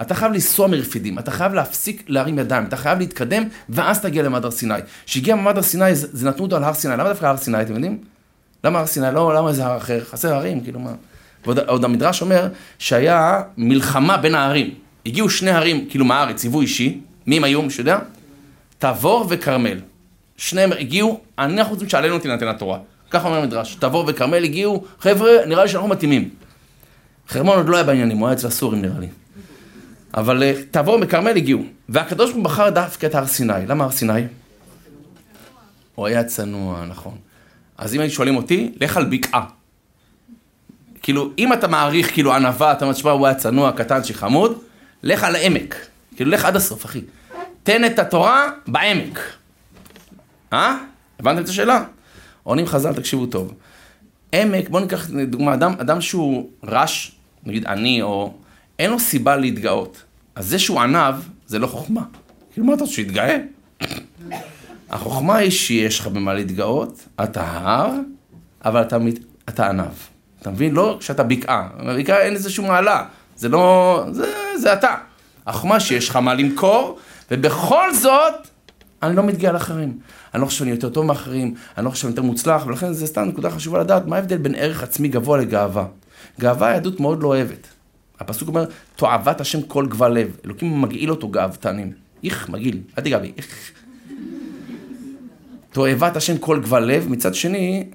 [0.00, 4.44] אתה חייב לנסוע מרפידים, אתה חייב להפסיק להרים ידיים, אתה חייב להתקדם, ואז תגיע למד
[4.44, 4.74] הר סיני.
[5.06, 6.94] כשהגיע ממד הר סיני, זה, זה נתנו אותו על הר סיני.
[6.94, 7.98] למה דווקא הר סיני, אתם יודעים?
[8.64, 9.06] למה הר סיני?
[9.14, 10.04] לא, למה איזה הר אחר?
[10.04, 10.92] חסר הרים, כאילו מה?
[11.46, 14.74] ועוד המדרש אומר שהיה מלחמה בין הערים.
[15.06, 17.00] הגיעו שני הרים, כאילו מהארץ, ציווי אישי.
[17.26, 17.98] מי הם היו, מישהו יודע?
[18.78, 19.80] תבור וכרמל.
[20.36, 22.78] שניהם הגיעו, אנחנו רוצים שעלינו תינתן התורה.
[23.10, 23.74] ככה אומר המדרש.
[23.74, 26.30] תבור וכרמל הגיעו, חבר'ה, נראה לי שאנחנו מתאימים.
[27.28, 29.08] חרמון עוד לא היה בעניינים, הוא היה אצל הסורים נראה לי.
[30.14, 31.62] אבל אה, תבור וכרמל הגיעו.
[31.88, 33.66] והקדוש ברוך הוא בחר דווקא את הר סיני.
[33.66, 34.22] למה הר סיני?
[35.94, 37.16] הוא היה צנוע, נכון.
[37.78, 39.44] אז אם היו שואלים אותי, לך על בקעה.
[41.02, 44.58] כאילו, אם אתה מעריך כאילו ענווה, אתה אומר, תשמע, הוא היה צנוע, קטן, שחמוד,
[45.02, 45.76] לך על העמק.
[46.16, 47.00] כאילו, לך עד הסוף, אחי.
[47.62, 49.20] תן את התורה בעמק.
[50.52, 50.76] אה?
[51.18, 51.84] הבנתם את השאלה?
[52.48, 53.54] עונים חז"ל, תקשיבו טוב.
[54.32, 57.12] עמק, בואו ניקח דוגמה, אדם, אדם שהוא רש,
[57.44, 58.32] נגיד אני, או...
[58.78, 60.02] אין לו סיבה להתגאות.
[60.34, 61.14] אז זה שהוא ענב,
[61.46, 62.02] זה לא חוכמה.
[62.52, 63.36] כאילו, מה אתה רוצה, שיתגאה?
[64.90, 67.90] החוכמה היא שיש לך במה להתגאות, אתה הר,
[68.64, 69.18] אבל אתה, מת...
[69.48, 69.92] אתה ענב.
[70.42, 70.74] אתה מבין?
[70.74, 71.68] לא כשאתה בקעה.
[71.86, 73.04] בבקעה אין איזושהי מעלה.
[73.36, 74.04] זה לא...
[74.10, 74.94] זה, זה אתה.
[75.46, 76.98] החוכמה שיש לך מה למכור,
[77.30, 78.47] ובכל זאת,
[79.02, 79.98] אני לא מתגאה לאחרים.
[80.34, 83.06] אני לא חושב שאני יותר טוב מאחרים, אני לא חושב שאני יותר מוצלח, ולכן זה
[83.06, 85.86] סתם נקודה חשובה לדעת מה ההבדל בין ערך עצמי גבוה לגאווה.
[86.40, 87.66] גאווה היהדות מאוד לא אוהבת.
[88.20, 88.64] הפסוק אומר,
[88.96, 90.36] תועבת השם כל גבל לב.
[90.44, 91.92] אלוקים מגעיל אותו גאוותנים.
[92.24, 93.72] איך, מגעיל, אל תיגע בי, איך.
[95.72, 97.86] תועבת השם כל גבל לב, מצד שני,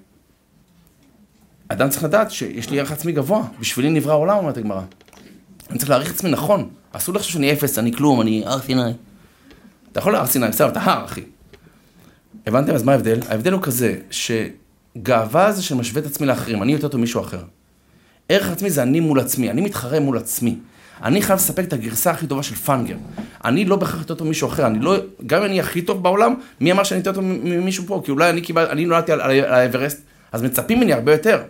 [1.68, 4.82] אדם צריך לדעת שיש לי ערך עצמי גבוה, בשבילי נברא העולם, אומרת הגמרא.
[5.70, 8.92] אני צריך להעריך עצמי נכון, אסור לחשוב שאני אפס, אני כלום, אני הר סיני.
[9.94, 11.22] אתה יכול להר סיני, בסדר, אתה הר, אחי.
[12.48, 12.74] הבנתם?
[12.74, 13.20] אז מה ההבדל?
[13.30, 17.44] ההבדל הוא כזה, שגאווה זה שמשווה את עצמי לאחרים, אני יותר טוב ממישהו אחר.
[18.30, 20.58] ערך עצמי זה אני מול עצמי, אני מתחרה מול עצמי.
[21.04, 22.96] אני חייב לספק את הגרסה הכי טובה של פאנגר.
[23.46, 26.36] אני לא בהכרח יותר טוב ממישהו אחר, אני לא, גם אם אני הכי טוב בעולם,
[26.60, 28.02] מי אמר שאני יותר טוב ממישהו פה?
[28.06, 30.02] כי אולי אני קיבל, אני נולדתי על, על האברסט,
[30.32, 31.44] אז מצפים ממני הרבה יותר.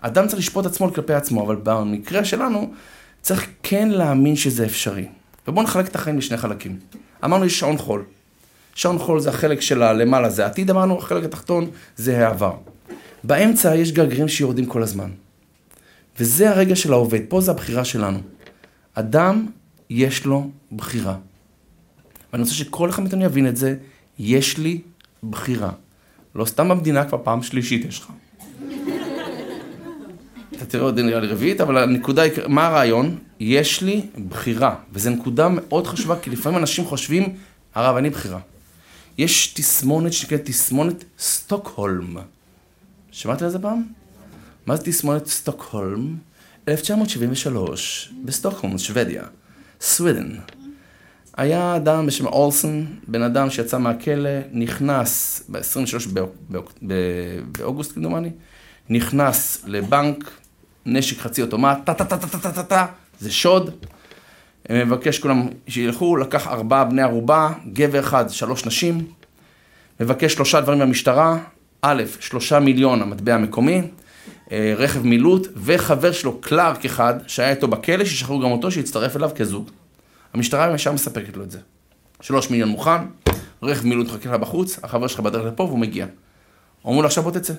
[0.00, 2.72] אדם צריך לשפוט עצמו כלפי עצמו, אבל במקרה שלנו,
[3.22, 5.06] צריך כן להאמין שזה אפשרי.
[5.48, 6.78] ובואו נחלק את החיים לשני חלקים.
[7.24, 8.04] אמרנו יש שעון חול.
[8.74, 12.54] שעון חול זה החלק של הלמעלה, זה העתיד, אמרנו, החלק התחתון זה העבר.
[13.24, 15.10] באמצע יש גרגרים שיורדים כל הזמן.
[16.18, 18.18] וזה הרגע של העובד, פה זה הבחירה שלנו.
[18.94, 19.46] אדם,
[19.90, 21.16] יש לו בחירה.
[22.32, 23.76] ואני רוצה שכל אחד מאיתנו יבין את זה,
[24.18, 24.80] יש לי
[25.30, 25.70] בחירה.
[26.34, 28.12] לא סתם במדינה כבר פעם שלישית יש לך.
[30.56, 33.18] אתה תראה עוד נראה לי רביעית, אבל הנקודה היא, מה הרעיון?
[33.40, 37.34] יש לי בחירה, וזו נקודה מאוד חשובה, כי לפעמים אנשים חושבים,
[37.74, 38.38] הרב, אני בחירה.
[39.18, 42.16] יש תסמונת שנקראת תסמונת סטוקהולם.
[43.10, 43.82] שמעת על זה פעם?
[44.66, 46.16] מה זה תסמונת סטוקהולם?
[46.68, 49.22] 1973, בסטוקהולם, שוודיה,
[49.80, 50.28] סווידן.
[51.36, 56.18] היה אדם בשם אולסון, בן אדם שיצא מהכלא, נכנס ב-23
[57.58, 58.30] באוגוסט כמדומני,
[58.88, 60.30] נכנס לבנק,
[60.86, 62.86] נשק חצי אוטומט, טה טה טה טה טה טה טה,
[63.20, 63.70] זה שוד.
[64.70, 69.06] מבקש כולם שילכו, לקח ארבעה בני ערובה, גבר אחד, שלוש נשים.
[70.00, 71.38] מבקש שלושה דברים מהמשטרה,
[71.82, 73.82] א', שלושה מיליון המטבע המקומי,
[74.52, 79.30] אה, רכב מילוט, וחבר שלו, קלארק אחד, שהיה איתו בכלא, שישחררו גם אותו, שיצטרף אליו
[79.36, 79.70] כזוג.
[80.34, 81.58] המשטרה ישר מספקת לו את זה.
[82.20, 83.00] שלוש מיליון מוכן,
[83.62, 86.06] רכב מילוט מחכה לך בחוץ, החבר שלך בדרך לפה והוא מגיע.
[86.84, 87.52] אומרים לו עכשיו בוא תצא.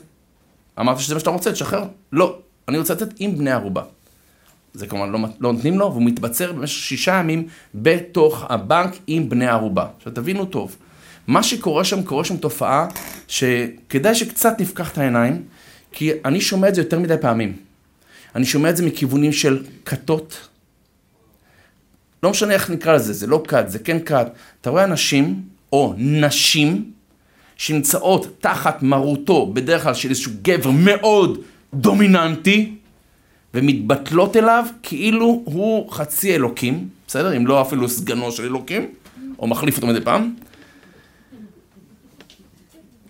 [0.79, 1.83] אמרת שזה מה שאתה רוצה, תשחרר?
[2.11, 3.83] לא, אני רוצה לצאת עם בני ערובה.
[4.73, 9.47] זה כמובן לא, לא נותנים לו, והוא מתבצר במשך שישה ימים בתוך הבנק עם בני
[9.47, 9.87] ערובה.
[9.97, 10.75] עכשיו תבינו טוב,
[11.27, 12.87] מה שקורה שם, קורה שם תופעה
[13.27, 15.43] שכדאי שקצת נפקח את העיניים,
[15.91, 17.55] כי אני שומע את זה יותר מדי פעמים.
[18.35, 20.47] אני שומע את זה מכיוונים של כתות.
[22.23, 24.27] לא משנה איך נקרא לזה, זה לא כת, זה כן כת.
[24.61, 25.41] אתה רואה אנשים,
[25.73, 26.91] או נשים,
[27.55, 31.41] שנמצאות תחת מרותו, בדרך כלל של איזשהו גבר מאוד
[31.73, 32.75] דומיננטי,
[33.53, 37.37] ומתבטלות אליו כאילו הוא חצי אלוקים, בסדר?
[37.37, 38.89] אם לא אפילו סגנו של אלוקים,
[39.39, 40.35] או מחליף אותו מדי פעם.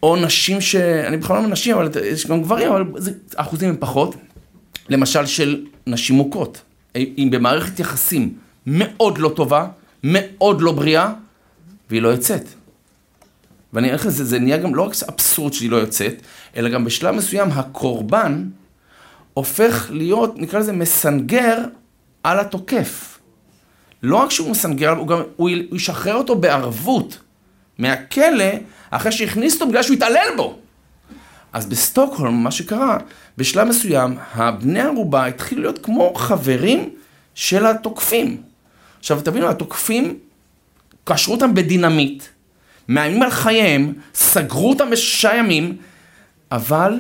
[0.04, 0.76] או נשים ש...
[0.76, 4.16] אני בכלל לא אומר נשים, אבל יש גם גברים, אבל זה, אחוזים הם פחות.
[4.90, 6.62] למשל של נשים מוכות.
[6.96, 8.34] אם במערכת יחסים
[8.68, 9.68] מאוד לא טובה,
[10.04, 11.14] מאוד לא בריאה,
[11.90, 12.44] והיא לא יוצאת.
[13.78, 16.22] ואני אגיד לך, זה, זה נהיה גם לא רק אבסורד שהיא לא יוצאת,
[16.56, 18.50] אלא גם בשלב מסוים הקורבן
[19.34, 21.58] הופך להיות, נקרא לזה, מסנגר
[22.24, 23.20] על התוקף.
[24.04, 27.20] לא רק שהוא מסנגר, הוא גם, הוא ישחרר אותו בערבות
[27.78, 28.54] מהכלא,
[28.90, 30.60] אחרי שהכניס אותו בגלל שהוא התעלל בו.
[31.54, 32.98] אז בסטוקהולם, מה שקרה,
[33.38, 36.90] בשלב מסוים, הבני ערובה התחילו להיות כמו חברים
[37.36, 38.42] של התוקפים.
[39.00, 40.18] עכשיו, תבינו, התוקפים,
[41.04, 42.24] קשרו אותם בדינמיט,
[42.90, 45.78] מאיימים על חייהם, סגרו אותם בשישה ימים,
[46.52, 46.94] אבל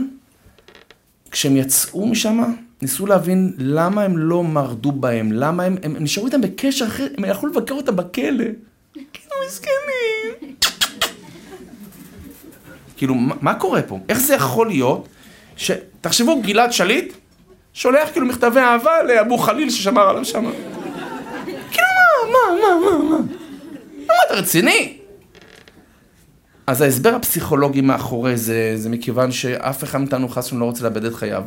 [1.31, 6.25] כשהם יצאו משם, ניסו להבין למה הם לא מרדו בהם, למה הם, הם, הם נשארו
[6.25, 8.45] איתם בקשר אחר, הם יכלו לבקר אותם בכלא.
[8.93, 10.55] כאילו מסכנים.
[12.97, 13.99] כאילו, מה, מה קורה פה?
[14.09, 15.07] איך זה יכול להיות
[15.57, 15.71] ש...
[16.01, 17.13] תחשבו, גלעד שליט
[17.73, 20.51] שולח כאילו מכתבי אהבה לאבו חליל ששמר עליו שם.
[21.45, 21.87] כאילו,
[22.31, 23.17] מה, מה, מה, מה, מה?
[24.07, 24.97] מה, אתה רציני?
[26.67, 31.05] אז ההסבר הפסיכולוגי מאחורי זה, זה מכיוון שאף אחד מאיתנו חס ושלום לא רוצה לאבד
[31.05, 31.43] את חייו.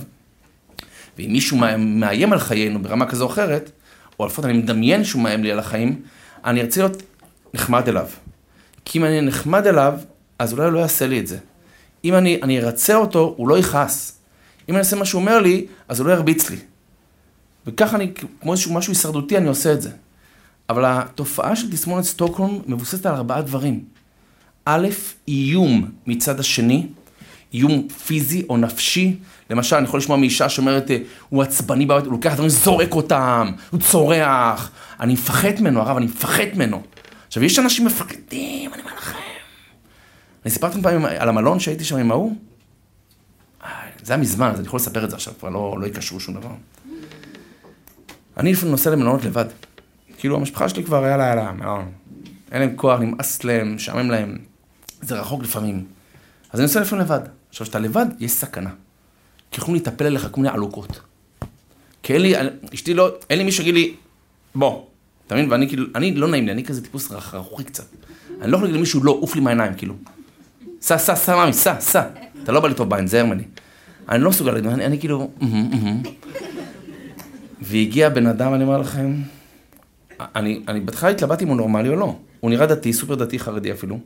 [1.19, 3.71] ואם מישהו מאיים על חיינו ברמה כזו או אחרת,
[4.21, 6.03] או לפחות אני מדמיין שהוא מאיים לי על החיים,
[6.45, 7.03] אני ארצה להיות
[7.55, 8.07] נחמד אליו.
[8.85, 9.99] כי אם אני נחמד אליו,
[10.39, 11.39] אז אולי הוא לא יעשה לי את זה.
[12.05, 14.19] אם אני, אני ארצה אותו, הוא לא יכעס.
[14.69, 16.57] אם אני אעשה מה שהוא אומר לי, אז הוא לא ירביץ לי.
[17.67, 19.91] וככה אני, כמו איזשהו משהו הישרדותי, אני עושה את זה.
[20.69, 23.85] אבל התופעה של תסמונת סטוקהולם מבוססת על ארבעה דברים.
[24.71, 24.89] א',
[25.29, 26.87] איום מצד השני,
[27.53, 29.17] איום פיזי או נפשי.
[29.51, 33.51] למשל, אני יכול לשמוע מאישה שאומרת, אה, הוא עצבני בבית, הוא לוקח דברים, זורק אותם,
[33.71, 34.71] הוא צורח.
[35.01, 36.83] אני מפחד ממנו, הרב, אני מפחד ממנו.
[37.27, 39.19] עכשיו, יש אנשים מפחדים, אני אומר לכם.
[40.45, 42.37] אני סיפרתי פעמים על המלון שהייתי שם עם ההוא.
[43.65, 43.69] אה,
[44.03, 46.35] זה היה מזמן, אז אני יכול לספר את זה עכשיו, כבר לא, לא יקשרו שום
[46.35, 46.51] דבר.
[48.37, 49.45] אני לפעמים נוסע למלונות לבד.
[50.19, 51.93] כאילו, המשפחה שלי כבר היה לה, יאללה, מלון.
[52.53, 54.39] אין להם כוח, נמאס להם, משעמם להם.
[55.01, 55.85] זה רחוק לפעמים.
[56.53, 57.21] אז אני נוסע לפעמים לבד.
[57.49, 58.71] עכשיו, כשאתה לבד, יש סכנה.
[59.51, 61.01] כי יכולים להתאפל עליך כל מיני עלוקות.
[62.03, 62.35] כי אין לי,
[62.75, 63.95] אשתי לא, אין לי מי שיגיד לי,
[64.55, 64.83] בוא.
[65.27, 65.51] אתה מבין?
[65.51, 67.85] ואני כאילו, אני לא נעים לי, אני כזה טיפוס רכרוכי קצת.
[68.41, 69.95] אני לא יכול להגיד למישהו, לא, עוף לי מהעיניים, כאילו.
[70.81, 72.03] סע, סע, סע, ממי, סע, סע.
[72.43, 73.43] אתה לא בא לי טוב בעין, זהר ממני.
[74.09, 75.31] אני לא מסוגל, אני, אני כאילו,
[77.61, 79.15] והגיע בן אדם, אני אומר לכם,
[80.21, 82.17] אני, אני בהתחלה התלבטתי אם הוא נורמלי או לא.
[82.41, 83.99] הוא נראה דתי, סופר דתי, חרדי אפילו.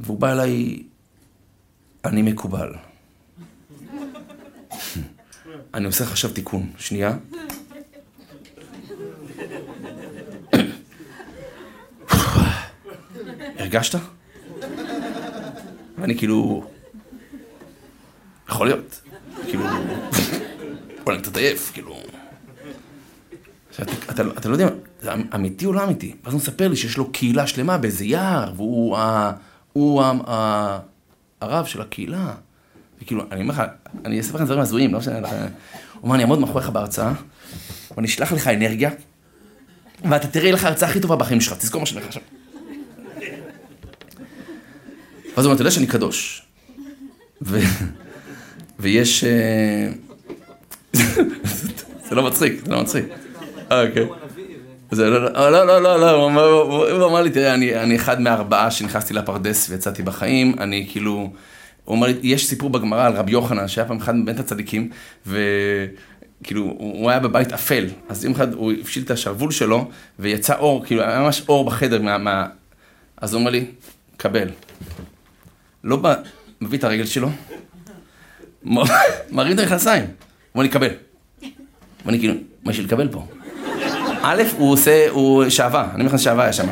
[0.00, 0.82] והוא בא אליי,
[2.04, 2.72] אני מקובל.
[5.74, 7.16] אני עושה לך עכשיו תיקון, שנייה.
[13.58, 13.98] הרגשת?
[15.98, 16.64] ואני כאילו...
[18.48, 19.00] יכול להיות.
[19.46, 19.64] כאילו...
[19.64, 21.96] וואלה, אני קצת עייף, כאילו...
[24.10, 24.68] אתה, אתה לא יודע,
[25.14, 26.14] אמ- אמיתי או לא אמיתי?
[26.24, 29.32] ואז הוא מספר לי שיש לו קהילה שלמה באיזה יער, והוא ה,
[29.76, 30.02] הוא
[31.40, 32.34] הרב של הקהילה.
[33.02, 33.62] וכאילו, אני אומר לך,
[34.04, 35.30] אני אספר לך דברים הזויים, לא משנה לך.
[35.30, 35.38] הוא
[36.02, 37.12] אומר, אני אעמוד מאחוריך בהרצאה,
[37.96, 38.90] ואני אשלח לך אנרגיה,
[40.04, 42.22] ואתה תראה לך ההרצאה הכי טובה בחיים שלך, תזכור מה שאני אומר עכשיו.
[45.36, 46.42] ואז הוא אומר, אתה יודע שאני קדוש.
[48.78, 49.24] ויש...
[49.24, 49.88] אה,
[52.08, 53.04] זה לא מצחיק, זה לא מצחיק.
[53.72, 54.06] אה, אוקיי.
[54.90, 59.14] זה לא, לא, לא, לא, לא, לא, הוא אמר לי, תראה, אני אחד מארבעה שנכנסתי
[59.14, 61.30] לפרדס ויצאתי בחיים, אני כאילו,
[61.84, 64.90] הוא אמר לי, יש סיפור בגמרא על רבי יוחנן, שהיה פעם אחד מבית הצדיקים,
[65.26, 70.84] וכאילו, הוא היה בבית אפל, אז יום אחד הוא הפשיל את השרוול שלו, ויצא אור,
[70.84, 72.46] כאילו, היה ממש אור בחדר, מה...
[73.16, 73.64] אז הוא אומר לי,
[74.16, 74.48] קבל.
[75.84, 75.98] לא
[76.60, 77.28] מביא את הרגל שלו,
[79.30, 80.10] מרים את המכנסיים, הוא
[80.54, 80.90] אומר לי, קבל.
[82.06, 83.26] ואני כאילו, מה יש לי לקבל פה?
[84.28, 86.66] א', הוא עושה, הוא שעווה, אני נכנס שעווה היה שם.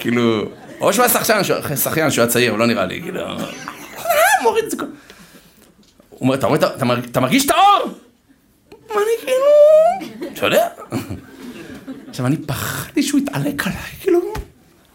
[0.00, 0.42] כאילו,
[0.80, 1.40] או שהוא היה שחקן,
[1.76, 3.20] שחיין שהוא היה צעיר, הוא לא נראה לי, כאילו,
[4.42, 4.76] מוריד את זה.
[6.10, 6.34] הוא אומר,
[7.10, 7.90] אתה מרגיש את האור?
[8.88, 9.46] ואני כאילו,
[10.32, 10.68] אתה יודע.
[12.08, 14.20] עכשיו, אני פחדתי שהוא יתעלק עליי, כאילו,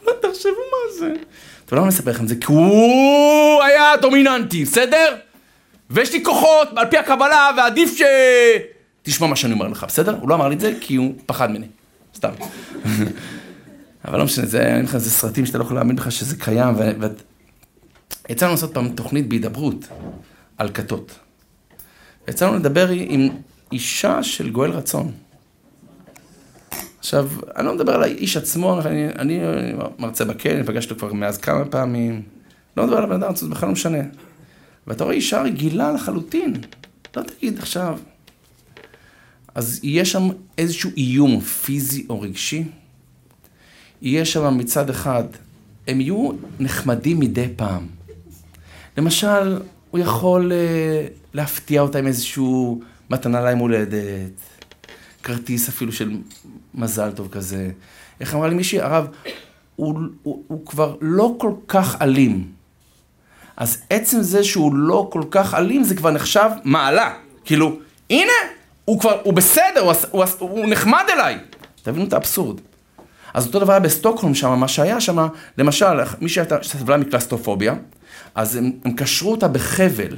[0.07, 1.13] לא תחשבו מה זה.
[1.71, 2.35] למה אני אספר לכם את זה?
[2.35, 5.15] כי הוא היה דומיננטי, בסדר?
[5.89, 8.01] ויש לי כוחות, על פי הקבלה, ועדיף ש...
[9.03, 10.17] תשמע מה שאני אומר לך, בסדר?
[10.19, 11.67] הוא לא אמר לי את זה כי הוא פחד ממני,
[12.15, 12.31] סתם.
[14.05, 16.75] אבל לא משנה, זה, אין לך איזה סרטים שאתה לא יכול להאמין לך שזה קיים,
[16.75, 16.91] ו...
[17.01, 17.07] ו...
[18.29, 19.87] יצא לנו לעשות פעם תוכנית בהידברות
[20.57, 21.19] על כתות.
[22.27, 23.29] יצא לנו לדבר עם
[23.71, 25.11] אישה של גואל רצון.
[26.99, 29.41] עכשיו, אני לא מדבר על האיש עצמו, אני, אני
[29.99, 32.21] מרצה בכלא, אני פגשתי אותו כבר מאז כמה פעמים.
[32.77, 33.97] לא מדבר על הבן אדם, זה בכלל לא משנה.
[34.87, 36.53] ואתה רואה אישה רגילה לחלוטין.
[37.15, 37.97] לא תגיד עכשיו.
[39.55, 42.63] אז יהיה שם איזשהו איום פיזי או רגשי.
[44.01, 45.23] יהיה שם מצד אחד,
[45.87, 47.87] הם יהיו נחמדים מדי פעם.
[48.97, 49.61] למשל,
[49.91, 54.39] הוא יכול uh, להפתיע אותה עם איזשהו מתנה ליום הולדת,
[55.23, 56.17] כרטיס אפילו של
[56.73, 57.71] מזל טוב כזה.
[58.19, 59.07] איך אמרה לי מישהי, הרב,
[59.75, 62.51] הוא, הוא, הוא כבר לא כל כך אלים.
[63.57, 67.13] אז עצם זה שהוא לא כל כך אלים, זה כבר נחשב מעלה.
[67.45, 68.31] כאילו, הנה,
[68.91, 71.37] הוא כבר, הוא בסדר, הוא, הוא, הוא נחמד אליי.
[71.83, 72.61] תבינו את האבסורד.
[73.33, 75.27] אז אותו דבר היה בסטוקהולם שם, מה שהיה שם,
[75.57, 77.75] למשל, מי שהייתה סבלה מקלסטרופוביה,
[78.35, 80.17] אז הם, הם קשרו אותה בחבל,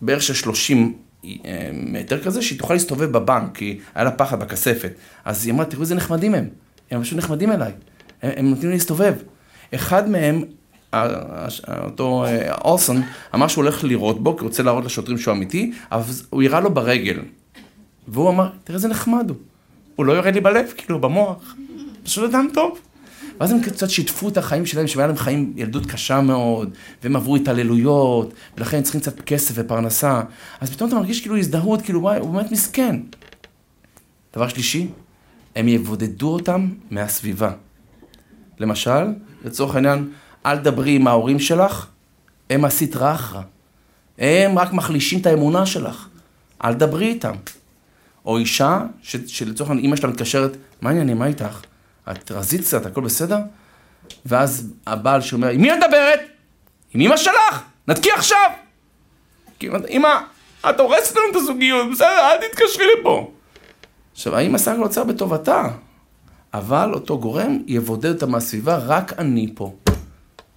[0.00, 1.30] בערך של 30 אה,
[1.72, 4.92] מטר כזה, שהיא תוכל להסתובב בבנק, כי היה לה פחד בכספת.
[5.24, 6.48] אז היא אמרה, תראו איזה נחמדים הם,
[6.90, 7.72] הם פשוט נחמדים אליי,
[8.22, 9.14] הם, הם נותנים לי להסתובב.
[9.74, 10.44] אחד מהם
[11.84, 13.02] אותו אה, אולסון
[13.34, 16.60] אמר שהוא הולך לירות בו, כי הוא רוצה להראות לשוטרים שהוא אמיתי, אבל הוא ירה
[16.60, 17.18] לו ברגל.
[18.08, 19.36] והוא אמר, תראה איזה נחמד הוא.
[19.96, 21.56] הוא לא יורד לי בלב, כאילו, במוח.
[22.02, 22.78] פשוט אדם טוב.
[23.40, 26.70] ואז הם קצת שיתפו את החיים שלהם, שהיה להם חיים, ילדות קשה מאוד,
[27.02, 30.22] והם עברו התעללויות, ולכן הם צריכים קצת כסף ופרנסה.
[30.60, 32.96] אז פתאום אתה מרגיש כאילו הזדהות, כאילו, וואי, הוא באמת מסכן.
[34.34, 34.88] דבר שלישי,
[35.56, 37.52] הם יבודדו אותם מהסביבה.
[38.58, 39.04] למשל,
[39.44, 40.08] לצורך העניין,
[40.46, 41.86] אל דברי עם ההורים שלך,
[42.50, 43.42] הם הסטרא אחרא.
[44.18, 46.08] הם רק מחלישים את האמונה שלך.
[46.64, 47.34] אל דברי איתם.
[48.24, 48.80] או אישה,
[49.26, 51.60] שלצורך העניין אימא שלה מתקשרת, מה העניינים, מה איתך?
[52.10, 53.38] את רזית קצת, הכל בסדר?
[54.26, 56.20] ואז הבעל שאומר, עם מי את מדברת?
[56.94, 57.62] עם אמא שלך?
[57.88, 58.50] נתקי עכשיו!
[59.62, 60.20] אמא,
[60.70, 63.30] את הורסת לנו את הזוגיות, בסדר, אל תתקשרי לפה.
[64.12, 65.68] עכשיו, האמא סך הכל רוצה בטובתה,
[66.54, 69.74] אבל אותו גורם יבודד אותה מהסביבה, רק אני פה.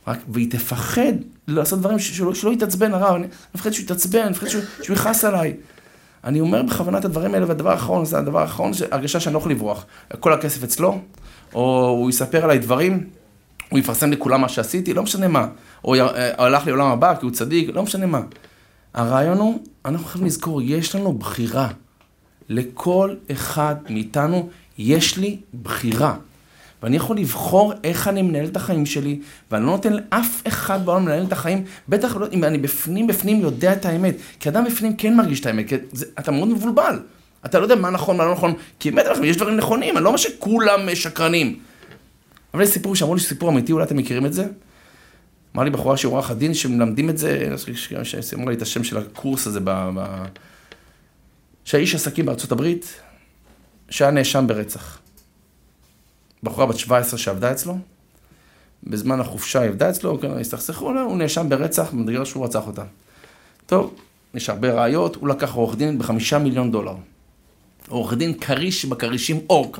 [0.07, 1.13] רק, והיא תפחד
[1.47, 5.53] לעשות דברים שלא, יתעצבן הרב, אני מפחד שהוא יתעצבן, אני מפחד שהוא יכעס עליי.
[6.23, 9.51] אני אומר בכוונה את הדברים האלה, והדבר האחרון, זה הדבר האחרון, הרגשה שאני לא יכול
[9.51, 9.85] לברוח.
[10.19, 10.99] כל הכסף אצלו,
[11.53, 13.07] או הוא יספר עליי דברים,
[13.69, 15.47] הוא יפרסם לכולם מה שעשיתי, לא משנה מה.
[15.83, 15.95] או
[16.37, 18.21] הלך לעולם הבא כי הוא צדיק, לא משנה מה.
[18.93, 21.69] הרעיון הוא, אנחנו חייבים לזכור, יש לנו בחירה.
[22.49, 26.15] לכל אחד מאיתנו יש לי בחירה.
[26.87, 29.19] ואני יכול לבחור איך אני מנהל את החיים שלי,
[29.51, 33.41] ואני לא נותן לאף אחד בעולם לנהל את החיים, בטח לא אם אני בפנים בפנים
[33.41, 34.15] יודע את האמת.
[34.39, 36.99] כי אדם בפנים כן מרגיש את האמת, כי זה, אתה מאוד מבולבל.
[37.45, 40.09] אתה לא יודע מה נכון, מה לא נכון, כי באמת, יש דברים נכונים, אני לא
[40.09, 41.59] אומר שכולם שקרנים.
[42.53, 44.47] אבל יש סיפור שאמרו לי סיפור אמיתי, אולי אתם מכירים את זה.
[45.55, 47.55] אמר לי בחורה שהיא עורכת דין, שמלמדים את זה,
[48.21, 49.69] שאמרה לי את השם של הקורס הזה, ב...
[49.69, 50.25] ב...
[51.65, 52.99] שהאיש עסקים בארצות הברית,
[53.89, 54.99] שהיה נאשם ברצח.
[56.43, 57.77] בחורה בת 17 שעבדה אצלו,
[58.83, 62.83] בזמן החופשה היא עבדה אצלו, כן, הסתכסכו, הוא נאשם ברצח, במדרגה שהוא רצח אותה.
[63.65, 63.95] טוב,
[64.33, 66.95] יש הרבה ראיות, הוא לקח עורך דין בחמישה מיליון דולר.
[67.89, 69.77] עורך דין כריש בכרישים אורק.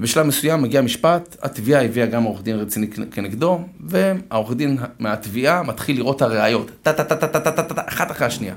[0.00, 5.96] בשלב מסוים מגיע משפט, התביעה הביאה גם עורך דין רציני כנגדו, והעורך דין מהתביעה מתחיל
[5.96, 8.54] לראות את הראיות, טה-טה-טה-טה-טה-טה, אחת אחרי השנייה.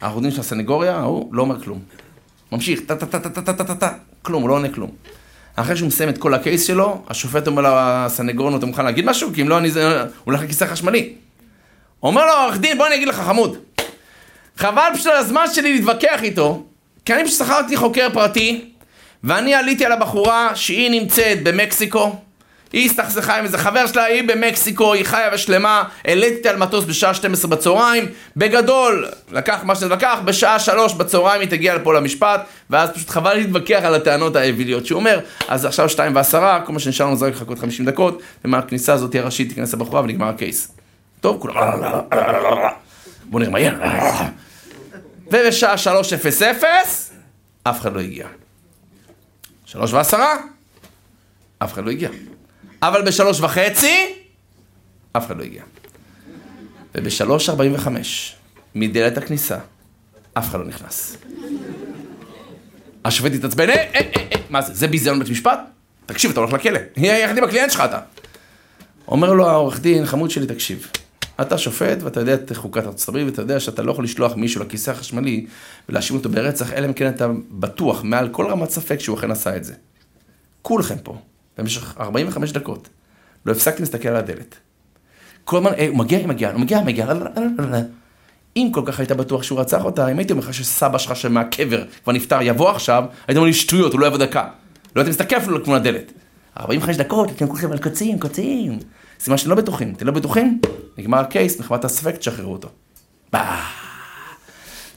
[0.00, 1.82] העורך דין של הסנגוריה, הוא לא אומר כלום.
[2.52, 4.90] ממשיך, טה-טה-טה-טה-טה-טה-טה, כלום, הוא לא עונה כלום.
[5.56, 7.62] אחרי שהוא מסיים את כל הקייס שלו, השופט אומר
[8.06, 9.30] לסנגורנו, אתה מוכן להגיד משהו?
[9.34, 9.68] כי אם לא, אני.
[9.68, 9.80] הוא
[10.24, 11.12] הולך לכיסא חשמלי.
[12.02, 13.56] אומר לו העורך דין, בוא אני אגיד לך חמוד.
[14.56, 16.62] חבל פשוט על הזמן שלי להתווכח איתו,
[17.04, 18.64] כי אני פשוט שכרתי חוקר פרטי,
[19.24, 22.16] ואני עליתי על הבחורה שהיא נמצאת במקסיקו,
[22.72, 27.14] היא הסתכסכה עם איזה חבר שלה, היא במקסיקו, היא חיה ושלמה, העליתי על מטוס בשעה
[27.14, 28.04] 12 בצהריים,
[28.36, 33.34] בגדול, לקח מה שזה לקח, בשעה 3 בצהריים היא תגיע לפה למשפט, ואז פשוט חבל
[33.34, 37.26] להתווכח על הטענות האוויליות שהוא אומר, אז עכשיו 2 ועשרה, כל מה שנשאר לנו זה
[37.26, 40.72] רק לחכות 50 דקות, ומהכניסה הזאת הראשית תיכנס לבחורה ונגמר הקייס.
[41.20, 41.54] טוב, כולם...
[43.24, 43.72] בוא יהיה.
[45.32, 45.88] ובשעה 3:00
[47.62, 48.26] אף אחד לא הגיע.
[49.64, 50.36] שלוש ועשרה,
[51.58, 52.08] אף אחד לא הגיע.
[52.82, 54.14] אבל בשלוש וחצי,
[55.12, 55.62] אף אחד לא הגיע.
[56.94, 58.36] ובשלוש ארבעים וחמש,
[58.74, 59.58] מדלת הכניסה,
[60.34, 61.16] אף אחד לא נכנס.
[63.04, 64.00] השופט התעצבן, אה, אה, אה,
[64.32, 65.60] אה, מה זה, זה ביזיון בית משפט?
[66.06, 66.80] תקשיב, אתה הולך לכלא.
[66.96, 68.00] יחד עם הקליינט שלך אתה.
[69.08, 70.90] אומר לו העורך דין, חמוד שלי, תקשיב.
[71.40, 74.62] אתה שופט ואתה יודע את חוקת ארצות הברית ואתה יודע שאתה לא יכול לשלוח מישהו
[74.64, 75.46] לכיסא החשמלי
[75.88, 79.56] ולהאשים אותו ברצח, אלא אם כן אתה בטוח מעל כל רמת ספק שהוא אכן עשה
[79.56, 79.74] את זה.
[80.62, 81.18] כולכם פה,
[81.58, 82.88] במשך 45 דקות,
[83.46, 84.56] לא הפסקתי להסתכל על הדלת.
[85.44, 87.06] כל הזמן, הוא מגיע, הוא מגיע, הוא מגיע, הוא מגיע,
[88.56, 91.84] אם כל כך היית בטוח שהוא רצח אותה, אם הייתי אומר לך שסבא שלך שמהקבר
[92.04, 94.48] כבר נפטר יבוא עכשיו, היית אומר לי שטויות, הוא לא יבוא דקה.
[94.96, 96.12] לא הייתם מסתכל אפילו לכיוון הדלת.
[96.60, 98.78] 45 דקות, אתם כולכם על קוצים, קוצים.
[99.20, 99.94] סימן שאתם לא בטוחים.
[99.96, 100.60] אתם לא בטוחים?
[100.98, 102.68] נגמר ה case, מחמת הספק, תשחררו אותו.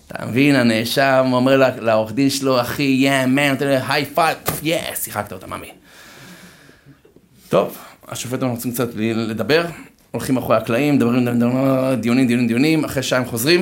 [0.08, 4.95] אתה מבין, הנאשם אומר לעורך דין שלו, אחי, yeah, man, נותן לו high five, yeah,
[4.95, 5.72] שיחקת אותה, מאמי.
[7.49, 9.65] טוב, השופט אנחנו רוצים קצת לדבר,
[10.12, 11.25] הולכים אחרי הקלעים, מדברים,
[12.01, 13.59] דיונים, דיונים, דיונים, אחרי שעה הם חוזרים.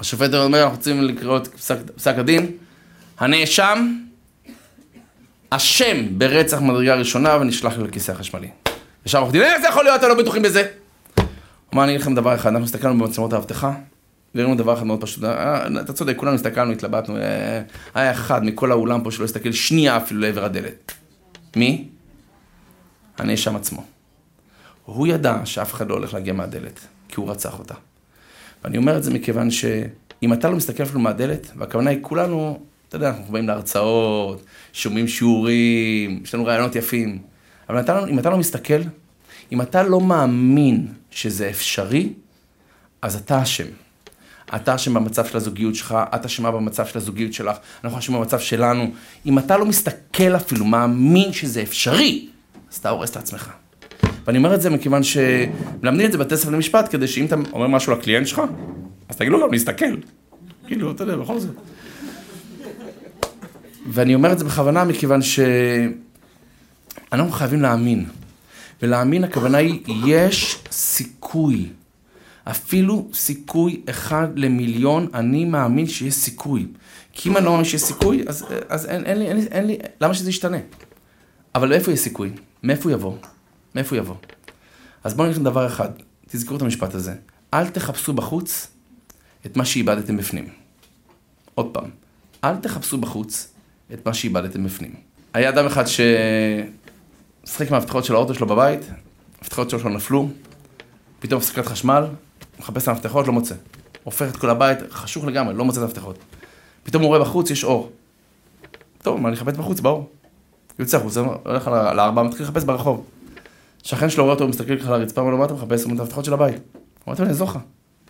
[0.00, 1.46] השופט אומר, אנחנו רוצים לקרוא את
[1.96, 2.46] פסק הדין.
[3.18, 3.92] הנאשם
[5.50, 8.48] אשם ברצח מדרגה ראשונה ונשלח לכיסא החשמלי.
[9.06, 10.62] ישר עורך דין, איך זה יכול להיות, אתם לא בטוחים בזה?
[11.74, 13.72] אמר, אני אגיד לכם דבר אחד, אנחנו הסתכלנו במצלמות האבטחה,
[14.34, 17.62] וראינו דבר אחד מאוד פשוט, אה, אתה צודק, כולנו הסתכלנו, התלבטנו, אה,
[17.94, 20.92] היה אחד מכל האולם פה שלא הסתכל שנייה אפילו לעבר הדלת.
[21.56, 21.88] מי?
[23.18, 23.84] הנאשם עצמו.
[24.84, 27.74] הוא ידע שאף אחד לא הולך להגיע מהדלת, כי הוא רצח אותה.
[28.64, 32.96] ואני אומר את זה מכיוון שאם אתה לא מסתכל אפילו מהדלת, והכוונה היא כולנו, אתה
[32.96, 37.18] יודע, אנחנו באים להרצאות, שומעים שיעורים, יש לנו רעיונות יפים.
[37.68, 38.80] אבל אתה, לא- אם אתה לא מסתכל,
[39.52, 42.12] אם אתה לא מאמין שזה אפשרי,
[43.02, 43.66] אז אתה אשם.
[44.56, 48.38] אתה אשם במצב של הזוגיות שלך, את אשמה במצב של הזוגיות שלך, אנחנו אשמים במצב
[48.38, 48.90] שלנו.
[49.26, 52.28] אם אתה לא מסתכל אפילו, מאמין שזה אפשרי,
[52.72, 53.50] אז אתה הורס את עצמך.
[54.26, 57.66] ואני אומר את זה מכיוון שמלמדים את זה בתי ספר למשפט, כדי שאם אתה אומר
[57.66, 58.42] משהו לקליינט שלך,
[59.08, 59.96] אז תגיד לו גם להסתכל.
[60.66, 61.54] כאילו, אתה יודע, בכל זאת.
[63.86, 65.40] ואני אומר את זה בכוונה מכיוון ש...
[67.12, 68.06] אנחנו חייבים להאמין.
[68.82, 71.68] ולהאמין הכוונה היא, יש סיכוי.
[72.44, 76.66] אפילו סיכוי אחד למיליון, אני מאמין שיש סיכוי.
[77.12, 79.66] כי אם אני לא מאמין שיש סיכוי, אז, אז אין, אין, לי, אין, לי, אין
[79.66, 80.58] לי, למה שזה ישתנה?
[81.54, 82.30] אבל איפה יש סיכוי?
[82.62, 83.16] מאיפה הוא יבוא?
[83.74, 84.14] מאיפה הוא יבוא?
[85.04, 85.88] אז בואו נגיד דבר אחד,
[86.28, 87.14] תזכרו את המשפט הזה.
[87.54, 88.66] אל תחפשו בחוץ
[89.46, 90.48] את מה שאיבדתם בפנים.
[91.54, 91.90] עוד פעם,
[92.44, 93.52] אל תחפשו בחוץ
[93.92, 94.94] את מה שאיבדתם בפנים.
[95.34, 95.84] היה אדם אחד
[97.44, 98.80] ששחק מהמפתחות של האוטו שלו בבית,
[99.38, 100.28] המפתחות שלו נפלו,
[101.18, 102.04] פתאום הפסקת חשמל,
[102.58, 103.54] מחפש את המפתחות, לא מוצא.
[104.04, 106.18] הופך את כל הבית, חשוך לגמרי, לא מוצא את המפתחות.
[106.82, 107.92] פתאום הוא רואה בחוץ, יש אור.
[109.02, 110.10] טוב, מה, אני אחפש בחוץ, באור.
[110.78, 113.04] יוצא החוצה, הולך על הארבע, מתחיל לחפש ברחוב.
[113.82, 115.82] שכן שלו רואה אותו, מסתכל ככה על הרצפה, אומר לו, מה אתה מחפש?
[115.82, 116.56] הוא אומר, את המפתחות של הבית.
[117.08, 117.58] אמרתי לו, אני אעזור לך.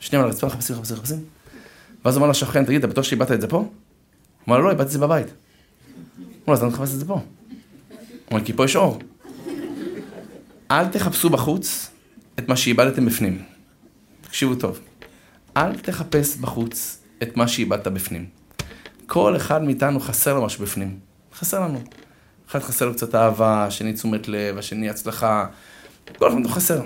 [0.00, 1.24] שנייה על הרצפה, מחפשים, מחפשים, מחפשים.
[2.04, 3.56] ואז הוא אמר לשכן, תגיד, אתה בטוח שאיבדת את זה פה?
[3.56, 3.66] הוא
[4.48, 5.26] אמר לו, לא, איבדתי את זה בבית.
[5.26, 5.34] הוא
[6.46, 7.14] אומר, אז אני מחפש את זה פה.
[7.14, 7.22] הוא
[8.30, 8.98] אומר, כי פה יש אור.
[10.70, 11.90] אל תחפשו בחוץ
[12.38, 13.42] את מה שאיבדתם בפנים.
[14.20, 14.80] תקשיבו טוב.
[15.56, 18.26] אל תחפש בחוץ את מה שאיבדת בפנים.
[19.06, 20.98] כל אחד מאיתנו חסר לו משהו בפנים.
[21.34, 21.80] חסר לנו.
[22.50, 25.46] אחד חסר לו קצת אהבה, השני תשומת לב, השני הצלחה.
[26.18, 26.82] כל אחד חסר.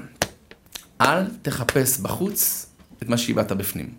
[1.00, 2.66] אל תחפש בחוץ
[3.02, 3.90] את מה שאיבדת בפנים.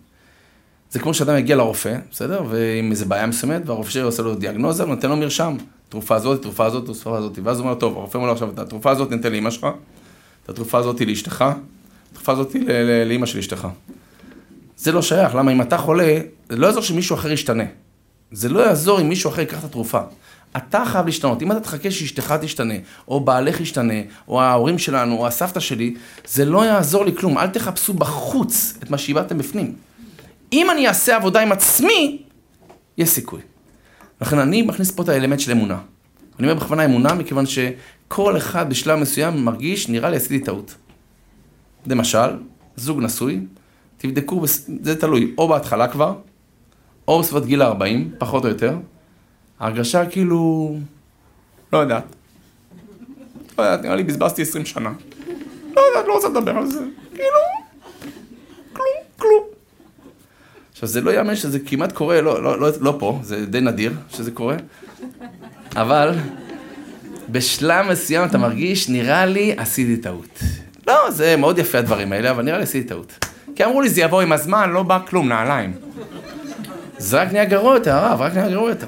[0.90, 2.42] זה כמו שאדם מגיע לרופא, בסדר?
[2.50, 5.56] ועם איזה בעיה מסוימת, והרופא עושה לו דיאגנוזה ונותן לו מרשם.
[5.88, 7.38] תרופה הזאת, תרופה הזאת, תרופה הזאת.
[7.44, 9.66] ואז הוא אומר, טוב, הרופא אומר לו עכשיו, את התרופה הזאת ניתן לאמא שלך,
[10.44, 11.44] את התרופה הזאת לאשתך,
[12.12, 12.56] התרופה הזאת
[13.06, 13.68] לאמא של אשתך.
[14.76, 17.64] זה לא שייך, למה אם אתה חולה, זה לא יעזור שמישהו אחר ישתנה.
[18.32, 20.00] זה לא יעזור אם מישהו אחר ייקח את התרופה.
[20.56, 21.42] אתה חייב להשתנות.
[21.42, 22.74] אם אתה תחכה שאשתך תשתנה,
[23.08, 23.94] או בעלך ישתנה,
[24.28, 25.94] או ההורים שלנו, או הסבתא שלי,
[26.26, 27.38] זה לא יעזור לי כלום.
[27.38, 29.74] אל תחפשו בחוץ את מה שאיבדתם בפנים.
[30.52, 32.22] אם אני אעשה עבודה עם עצמי,
[32.98, 33.40] יש סיכוי.
[34.20, 35.78] לכן אני מכניס פה את האלמנט של אמונה.
[36.38, 40.74] אני אומר בכוונה אמונה, מכיוון שכל אחד בשלב מסוים מרגיש, נראה לי עשיתי טעות.
[41.86, 42.28] למשל,
[42.76, 43.40] זוג נשוי,
[43.96, 46.14] תבדקו, זה תלוי, או בהתחלה כבר,
[47.08, 48.76] או בסביבות גיל ה-40, פחות או יותר.
[49.64, 50.74] ההרגשה כאילו...
[51.72, 52.04] לא יודעת.
[53.58, 54.92] לא יודעת, נראה לי בזבזתי 20 שנה.
[55.76, 56.80] לא יודעת, לא רוצה לדבר על זה.
[57.14, 57.38] כאילו...
[58.72, 58.86] כלום,
[59.18, 59.42] כלום.
[60.72, 63.92] עכשיו, זה לא יאמן שזה כמעט קורה, לא, לא, לא, לא פה, זה די נדיר
[64.10, 64.56] שזה קורה,
[65.76, 66.12] אבל
[67.28, 70.38] בשלב מסוים אתה מרגיש, נראה לי עשיתי טעות.
[70.86, 73.26] לא, זה מאוד יפה הדברים האלה, אבל נראה לי עשיתי טעות.
[73.56, 75.72] כי אמרו לי, זה יבוא עם הזמן, לא בא כלום, נעליים.
[76.98, 78.86] זה רק נהיה גרוע יותר, הרב, רק נהיה גרוע יותר.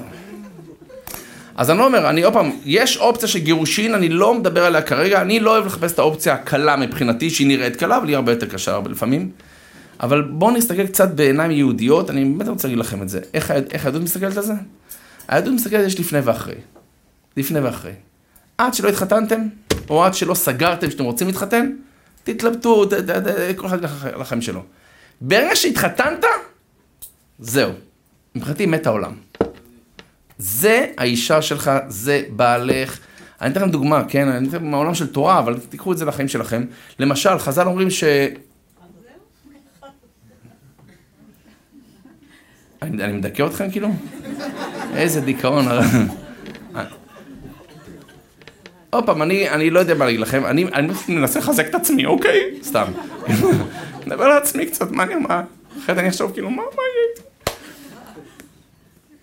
[1.57, 4.81] אז אני לא אומר, אני עוד פעם, יש אופציה של גירושין, אני לא מדבר עליה
[4.81, 8.31] כרגע, אני לא אוהב לחפש את האופציה הקלה מבחינתי, שהיא נראית קלה, אבל היא הרבה
[8.31, 9.31] יותר קשה הרבה לפעמים.
[9.99, 13.19] אבל בואו נסתכל קצת בעיניים יהודיות, אני באמת רוצה להגיד לכם את זה.
[13.33, 14.53] איך, איך היהדות מסתכלת על זה?
[15.27, 16.55] היהדות מסתכלת יש לפני ואחרי.
[17.37, 17.91] לפני ואחרי.
[18.57, 19.41] עד שלא התחתנתם,
[19.89, 21.71] או עד שלא סגרתם שאתם רוצים להתחתן,
[22.23, 23.79] תתלבטו, ת, ת, ת, כל אחד
[24.19, 24.61] לחיים שלו.
[25.21, 26.25] ברגע שהתחתנת,
[27.39, 27.71] זהו.
[28.35, 29.11] מבחינתי מת העולם.
[30.37, 32.99] זה האישה שלך, זה בעלך.
[33.41, 34.27] אני אתן לכם דוגמה, כן?
[34.27, 36.65] אני אתן מהעולם של תורה, אבל תיקחו את זה לחיים שלכם.
[36.99, 38.03] למשל, חז"ל אומרים ש...
[42.81, 43.89] אני, אני מדכא אתכם כאילו?
[44.95, 45.65] איזה דיכאון.
[48.89, 52.05] עוד פעם, אני, אני לא יודע מה להגיד לכם, אני, אני מנסה לחזק את עצמי,
[52.05, 52.59] אוקיי?
[52.63, 52.85] סתם.
[54.05, 55.41] נדבר על עצמי קצת, מה אני אומר?
[55.79, 57.26] אחרת אני אחשוב כאילו, מה, מה יהיה איתי?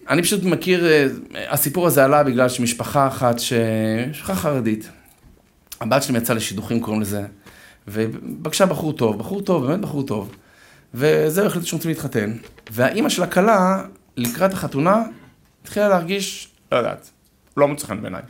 [0.09, 1.07] אני פשוט מכיר, אה,
[1.49, 3.37] הסיפור הזה עלה בגלל שמשפחה אחת,
[4.11, 4.89] משפחה חרדית,
[5.81, 7.23] הבת שלי יצאה לשידוכים, קוראים לזה,
[7.89, 10.35] ובקשה בחור טוב, בחור טוב, באמת בחור טוב,
[10.95, 12.33] וזהו, החליטו שרוצים להתחתן,
[12.71, 13.83] והאימא של הכלה,
[14.17, 15.03] לקראת החתונה,
[15.63, 17.11] התחילה להרגיש, לא יודעת,
[17.57, 18.23] לא מוצא חן בעיניי.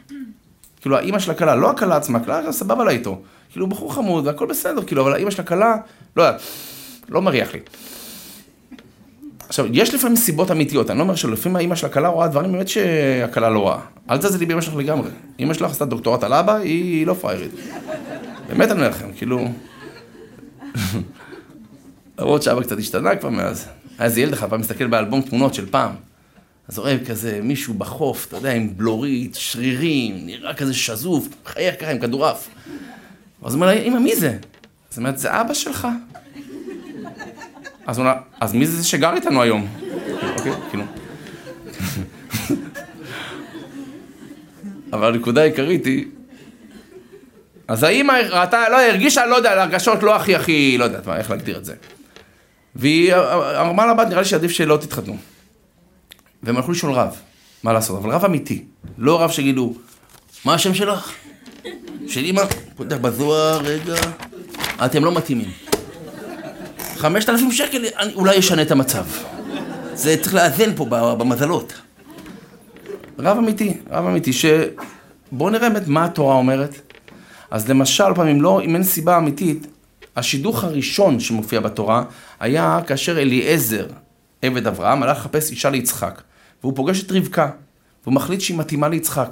[0.81, 3.23] כאילו, האימא של הכלה, לא הכלה עצמה, הכלה סבבה לה איתו.
[3.51, 5.77] כאילו, בחור חמוד, והכל בסדר, כאילו, אבל האימא של הכלה,
[6.17, 6.41] לא יודעת,
[7.09, 7.61] לא מריח לי.
[9.49, 12.69] עכשיו, יש לפעמים סיבות אמיתיות, אני לא אומר שלפעמים האימא של הכלה רואה דברים באמת
[12.69, 13.79] שהכלה לא רואה.
[14.11, 15.11] אל תזלזלי באמא שלך לגמרי.
[15.41, 17.51] אמא שלך עשתה דוקטורט על אבא, היא לא פריירית.
[18.49, 19.49] באמת אני אומר לכם, כאילו...
[22.19, 23.69] למרות שאבא קצת השתנה כבר מאז.
[23.99, 25.91] היה איזה ילד אחד פעם מסתכל באלבום תמונות של פעם.
[26.69, 31.91] אז רואה כזה מישהו בחוף, אתה יודע, עם בלורית, שרירים, נראה כזה שזוף, חייך ככה
[31.91, 32.49] עם כדורעף.
[33.45, 34.31] אז הוא אומר לה, אמא, מי זה?
[34.31, 34.39] היא
[34.97, 35.89] אומרת, זה אבא שלך.
[37.87, 39.69] אז הוא אומר, אז מי זה שגר איתנו היום?
[40.39, 40.85] אוקיי, כאילו.
[44.93, 46.07] אבל הנקודה העיקרית היא,
[47.69, 51.31] אז האמא ראתה, לא, הרגישה, לא יודע, הרגשות לא הכי הכי, לא יודעת מה, איך
[51.31, 51.75] להגדיר את זה.
[52.75, 53.15] והיא
[53.61, 55.17] אמרה לבת, נראה לי שעדיף שלא תתחתנו.
[56.43, 57.17] והם הלכו לשאול רב,
[57.63, 58.65] מה לעשות, אבל רב אמיתי,
[58.99, 59.75] לא רב שיגידו,
[60.45, 61.13] מה השם שלך?
[62.09, 62.43] של אמא,
[62.77, 63.95] פותח בזוהר, רגע,
[64.85, 65.64] אתם לא מתאימים.
[66.97, 67.85] חמשת אלפים שקל
[68.15, 69.05] אולי ישנה את המצב.
[69.95, 70.87] זה צריך לאזן פה
[71.19, 71.73] במזלות.
[73.19, 76.95] רב אמיתי, רב אמיתי, שבואו נראה באמת מה התורה אומרת.
[77.51, 79.67] אז למשל, פעמים לא, אם אין סיבה אמיתית,
[80.17, 82.05] השידוך הראשון שמופיע בתורה
[82.41, 83.87] היה כאשר אליעזר,
[84.43, 86.23] עבד אברהם, הלך לחפש אישה ליצחק,
[86.63, 87.51] והוא פוגש את רבקה,
[88.03, 89.31] והוא מחליט שהיא מתאימה ליצחק.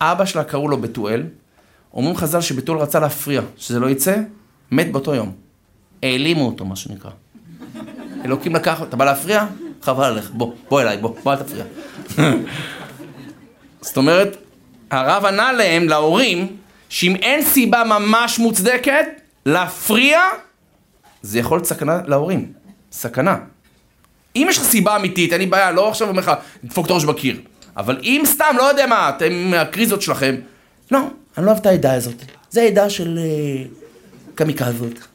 [0.00, 1.22] אבא שלה קראו לו בתואל,
[1.94, 4.16] אומרים חז"ל שבתואל רצה להפריע, שזה לא יצא,
[4.70, 5.32] מת באותו יום.
[6.02, 7.10] העלימו אותו, מה שנקרא.
[8.24, 9.46] אלוקים לקח, אתה בא להפריע?
[9.82, 11.64] חבל עליך, בוא, בוא אליי, בוא, בוא אל תפריע.
[13.80, 14.36] זאת אומרת,
[14.90, 16.56] הרב ענה להם, להורים,
[16.88, 19.06] שאם אין סיבה ממש מוצדקת
[19.46, 20.20] להפריע,
[21.22, 22.52] זה יכול להיות סכנה להורים.
[22.92, 23.38] סכנה.
[24.36, 26.32] אם יש לך סיבה אמיתית, אין לי בעיה, לא עכשיו אומר לך,
[26.64, 27.40] דפוק את הראש בקיר.
[27.76, 30.34] אבל אם סתם, לא יודע מה, אתם מהקריזות שלכם,
[30.90, 30.98] לא,
[31.38, 32.14] אני לא אוהב את העדה הזאת.
[32.50, 35.11] זה העדה של uh, קמיקזות.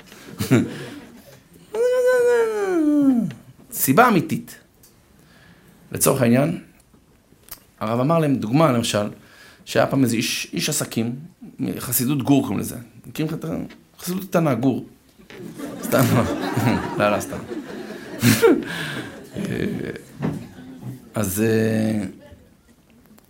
[3.72, 4.56] סיבה אמיתית.
[5.92, 6.62] לצורך העניין,
[7.80, 9.08] הרב אמר להם, דוגמה למשל,
[9.66, 11.16] שהיה פעם איזה איש, איש עסקים,
[11.80, 12.76] חסידות גור קוראים לזה.
[13.08, 13.46] מכירים לך את
[14.00, 14.86] חסידות קטנה, גור.
[15.84, 16.04] סתם,
[16.98, 17.38] לא, לא, סתם.
[21.16, 22.04] אז אה,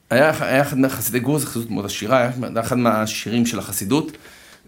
[0.09, 4.11] היה, היה אחד מהחסידי גור, זו חסידות מאוד עשירה, היה אחד מהשירים של החסידות,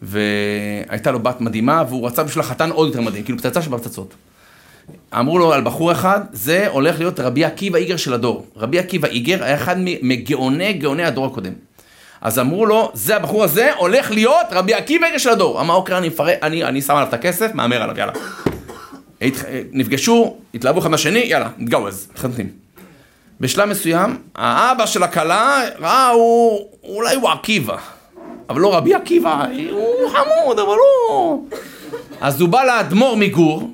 [0.01, 4.13] והייתה לו בת מדהימה, והוא רצה בשביל החתן עוד יותר מדהים, כאילו פצצה שבפצצות.
[5.19, 8.45] אמרו לו על בחור אחד, זה הולך להיות רבי עקיבא איגר של הדור.
[8.55, 11.53] רבי עקיבא איגר היה אחד מגאוני גאוני הדור הקודם.
[12.21, 15.61] אז אמרו לו, זה הבחור הזה הולך להיות רבי עקיבא איגר של הדור.
[15.61, 18.13] אמר אוקיי, אני מפרק, אני, אני שם עליו את הכסף, מהמר עליו, יאללה.
[19.71, 22.49] נפגשו, התלהבו אחד מהשני, יאללה, נתגאוז, מתחתנים.
[23.39, 27.77] בשלב מסוים, האבא של הכלה ראה, הוא, אולי הוא עקיבא.
[28.49, 30.75] אבל לא רבי עקיבא, הוא חמוד, אבל
[31.09, 31.49] הוא...
[32.21, 33.71] אז הוא בא לאדמו"ר מגור,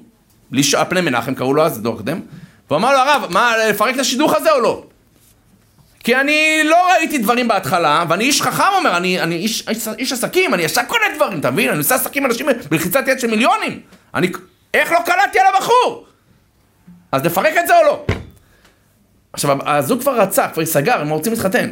[0.77, 2.19] על פני מנחם קראו לו אז, דור קודם,
[2.67, 4.83] והוא אמר לו הרב, מה, לפרק את השידוך הזה או לא?
[5.99, 10.11] כי אני לא ראיתי דברים בהתחלה, ואני איש חכם אומר, אני, אני איש, איש, איש
[10.11, 11.69] עסקים, אני ישר קונה דברים, אתה מבין?
[11.69, 13.79] אני עושה עסקים עם אנשים בלחיצת יד של מיליונים.
[14.13, 14.31] אני,
[14.73, 16.05] איך לא קלטתי על הבחור?
[17.11, 18.05] אז נפרק את זה או לא?
[19.33, 21.71] עכשיו, הזוג כבר רצה, כבר סגר, הם רוצים להתחתן.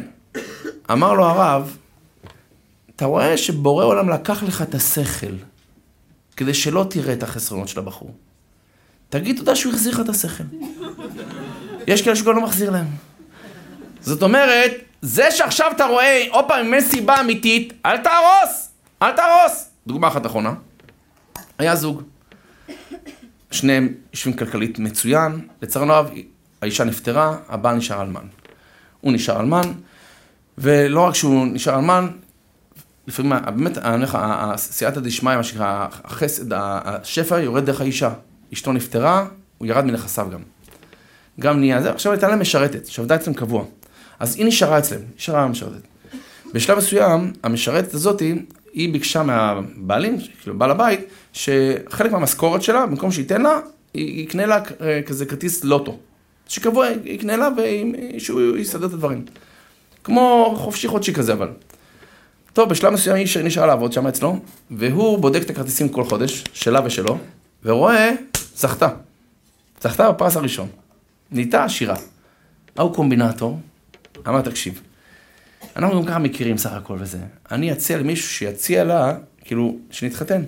[0.92, 1.76] אמר לו הרב,
[2.96, 5.34] אתה רואה שבורא עולם לקח לך את השכל,
[6.36, 8.14] כדי שלא תראה את החסרונות של הבחור.
[9.08, 10.44] תגיד תודה שהוא החזיר לך את השכל.
[11.86, 12.86] יש כאלה שגם לא מחזיר להם.
[14.00, 14.72] זאת אומרת,
[15.02, 18.68] זה שעכשיו אתה רואה, עוד פעם, אם אין סיבה אמיתית, אל תהרוס!
[19.02, 19.68] אל תהרוס!
[19.86, 20.54] דוגמה אחת אחרונה.
[21.58, 22.02] היה זוג.
[23.50, 26.10] שניהם יושבים כלכלית מצוין, לצערנו הרב,
[26.62, 28.26] האישה נפטרה, הבעל נשאר אלמן.
[29.00, 29.72] הוא נשאר אלמן,
[30.58, 32.08] ולא רק שהוא נשאר אלמן,
[33.06, 34.18] לפעמים, באמת, אני אומר לך,
[34.56, 38.10] סייעתא דשמיא, מה שנקרא, החסד, השפע יורד דרך האישה.
[38.52, 39.26] אשתו נפטרה,
[39.58, 40.40] הוא ירד מנכסיו גם.
[41.40, 43.64] גם נהיה זה, עכשיו הייתה להם משרתת, שעבדה אצלם קבוע.
[44.20, 45.86] אז היא נשארה אצלם, נשארה משרתת.
[46.54, 48.20] בשלב מסוים, המשרתת הזאת,
[48.72, 51.00] היא ביקשה מהבעלים, כאילו בעל הבית,
[51.32, 53.60] שחלק מהמשכורת שלה, במקום שייתן לה,
[53.94, 55.98] יקנה לה אה, כזה כרטיס לוטו.
[56.48, 57.48] שקבוע, יקנה לה
[58.16, 59.24] ושהוא יסדר את הדברים.
[60.04, 61.48] כמו חופשי חודשי כזה אבל.
[62.54, 64.38] טוב, בשלב מסוים היא נשארה לעבוד שם אצלו,
[64.70, 67.18] והוא בודק את הכרטיסים כל חודש, שלה ושלו,
[67.64, 68.10] ורואה,
[68.56, 68.88] זכתה.
[69.80, 70.68] זכתה בפרס הראשון.
[71.30, 71.96] נהייתה עשירה.
[72.76, 73.60] ההוא קומבינטור,
[74.28, 74.82] אמר, תקשיב,
[75.76, 77.18] אנחנו גם ככה מכירים סך הכל וזה.
[77.50, 80.42] אני אציע למישהו שיציע לה, כאילו, שנתחתן.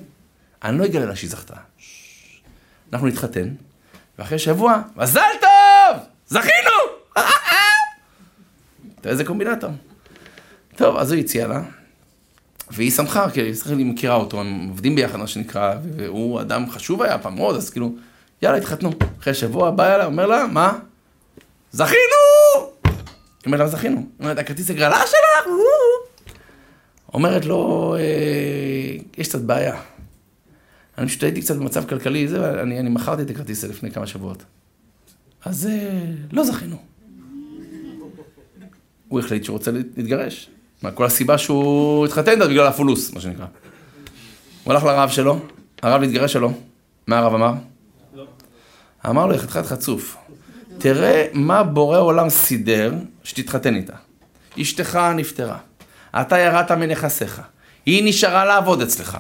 [0.64, 1.54] אני לא אגלה לה שהיא זכתה.
[2.92, 3.48] אנחנו נתחתן,
[4.18, 6.02] ואחרי שבוע, מזל טוב!
[6.28, 6.76] זכינו!
[9.00, 9.70] אתה איזה קומבינטור.
[10.76, 11.62] טוב, אז הוא הציע לה,
[12.71, 17.19] והיא שמחה, כי היא מכירה אותו, הם עובדים ביחד, מה שנקרא, והוא אדם חשוב היה
[17.19, 17.95] פעם מאוד, אז כאילו,
[18.43, 18.91] יאללה, התחתנו.
[19.21, 20.79] אחרי שבוע בא אליי, אומר לה, מה?
[21.73, 21.97] זכינו!
[22.85, 22.93] היא
[23.47, 23.97] אומרת לה, זכינו.
[23.97, 25.53] היא אומרת, הכרטיס הגרלה שלך?
[27.14, 29.81] אומרת לו, אה, יש קצת בעיה.
[30.99, 34.07] אני פשוט הייתי קצת במצב כלכלי, זה, ואני אני מכרתי את הכרטיס הזה לפני כמה
[34.07, 34.45] שבועות.
[35.45, 36.77] אז אה, לא זכינו.
[39.09, 40.51] הוא החליט שהוא רוצה להתגרש.
[40.95, 43.47] כל הסיבה שהוא התחתן זה בגלל הפולוס, מה שנקרא.
[44.64, 45.39] הוא הלך לרב שלו,
[45.83, 46.53] הרב להתגרש שלו.
[47.07, 47.53] מה הרב אמר?
[48.14, 48.24] לא.
[49.07, 50.16] אמר לו, חתיכת חצוף,
[50.79, 53.93] תראה מה בורא עולם סידר שתתחתן איתה.
[54.61, 55.59] אשתך נפטרה,
[56.20, 57.43] אתה ירדת מנכסיך,
[57.87, 59.18] היא נשארה לעבוד אצלך,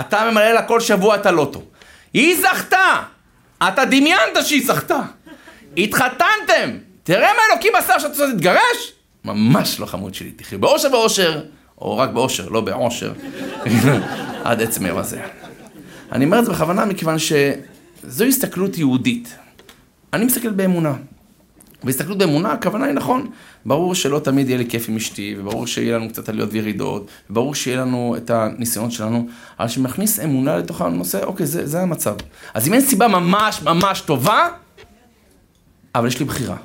[0.00, 1.62] אתה ממלא לה כל שבוע את הלוטו.
[2.12, 3.02] היא זכתה!
[3.68, 5.00] אתה דמיינת שהיא זכתה!
[5.76, 6.78] התחתנתם!
[7.02, 8.93] תראה מה אלוקים עשה שאתה רוצה להתגרש?
[9.24, 11.42] ממש לא חמוד שלי, תחי באושר ואושר,
[11.78, 13.12] או רק באושר, לא בעושר,
[14.44, 15.22] עד עצם היום הזה.
[16.12, 19.36] אני אומר את זה בכוונה מכיוון שזו הסתכלות יהודית.
[20.12, 20.94] אני מסתכל באמונה.
[21.84, 23.30] והסתכלות באמונה, הכוונה היא נכון.
[23.66, 27.54] ברור שלא תמיד יהיה לי כיף עם אשתי, וברור שיהיה לנו קצת עליות וירידות, וברור
[27.54, 29.28] שיהיה לנו את הניסיונות שלנו,
[29.60, 32.14] אבל שמכניס אמונה לתוך הנושא, אוקיי, זה, זה המצב.
[32.54, 34.48] אז אם אין סיבה ממש ממש טובה,
[35.94, 36.56] אבל יש לי בחירה.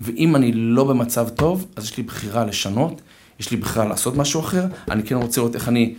[0.00, 3.02] ואם אני לא במצב טוב, אז יש לי בחירה לשנות,
[3.40, 5.94] יש לי בחירה לעשות משהו אחר, אני כן רוצה לראות איך אני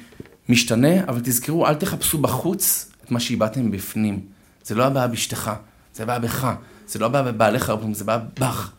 [0.50, 4.20] משתנה, אבל תזכרו, אל תחפשו בחוץ את מה שאיבדתם בפנים.
[4.64, 5.52] זה לא הבעיה באשתך,
[5.93, 6.54] זה הבעיה בך.
[6.88, 8.72] זה לא בעיה בבעליך הרבה פעמים, זה בעיה בך.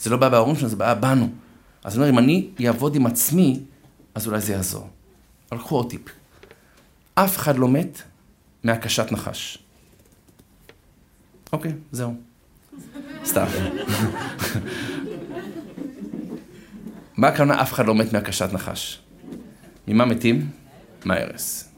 [0.00, 1.28] זה לא בעיה בהורים שלנו, זה בעיה בנו.
[1.84, 3.60] אז אני אומר, אם אני אעבוד עם עצמי,
[4.14, 4.88] אז אולי זה יעזור.
[5.52, 6.00] אבל קחו עוד טיפ.
[7.14, 8.02] אף אחד לא מת
[8.64, 9.58] מהקשת נחש.
[11.52, 12.14] אוקיי, זהו.
[13.24, 13.44] סתם.
[17.16, 19.00] מה הכוונה אף אחד לא מת מהקשת נחש?
[19.88, 20.50] ממה מתים?
[21.04, 21.68] מההרס.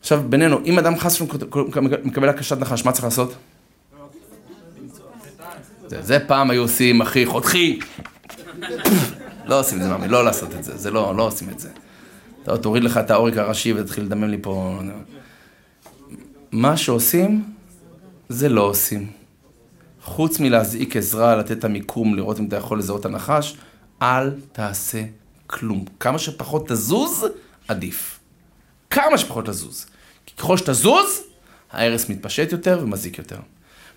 [0.00, 1.20] עכשיו, בינינו, אם אדם חס
[2.04, 3.34] מקבל הקשת נחש, מה צריך לעשות?
[5.86, 7.78] זה, זה פעם היו עושים, אחי, חותכי.
[9.44, 11.68] לא עושים את זה, מאמי, לא לעשות את זה, זה לא, לא עושים את זה.
[12.42, 14.80] אתה תוריד לך את העורק הראשי ותתחיל לדמם לי פה.
[16.52, 17.44] מה שעושים,
[18.28, 19.06] זה לא עושים.
[20.08, 23.56] חוץ מלהזעיק עזרה, לתת את המיקום, לראות אם אתה יכול לזהות את הנחש,
[24.02, 25.02] אל תעשה
[25.46, 25.84] כלום.
[26.00, 27.24] כמה שפחות תזוז,
[27.68, 28.20] עדיף.
[28.90, 29.86] כמה שפחות לזוז.
[30.26, 31.20] כי ככל שתזוז,
[31.72, 33.38] ההרס מתפשט יותר ומזיק יותר.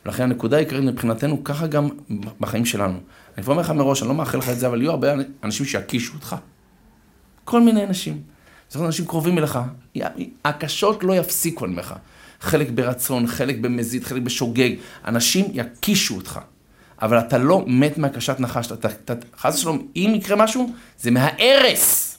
[0.05, 1.89] ולכן הנקודה העיקרית מבחינתנו, ככה גם
[2.39, 2.99] בחיים שלנו.
[3.35, 5.07] אני כבר אומר לך מראש, אני לא מאחל לך את זה, אבל יהיו הרבה
[5.43, 6.35] אנשים שיקישו אותך.
[7.43, 8.21] כל מיני אנשים.
[8.69, 9.59] זה אנשים קרובים אליך.
[10.45, 11.95] הקשות לא יפסיקו, אני אומר לך.
[12.41, 14.69] חלק ברצון, חלק במזיד, חלק בשוגג.
[15.05, 16.39] אנשים יקישו אותך.
[17.01, 18.71] אבל אתה לא מת מהקשת נחש.
[18.71, 22.17] אתה, אתה, חס ושלום, אם יקרה משהו, זה מההרס.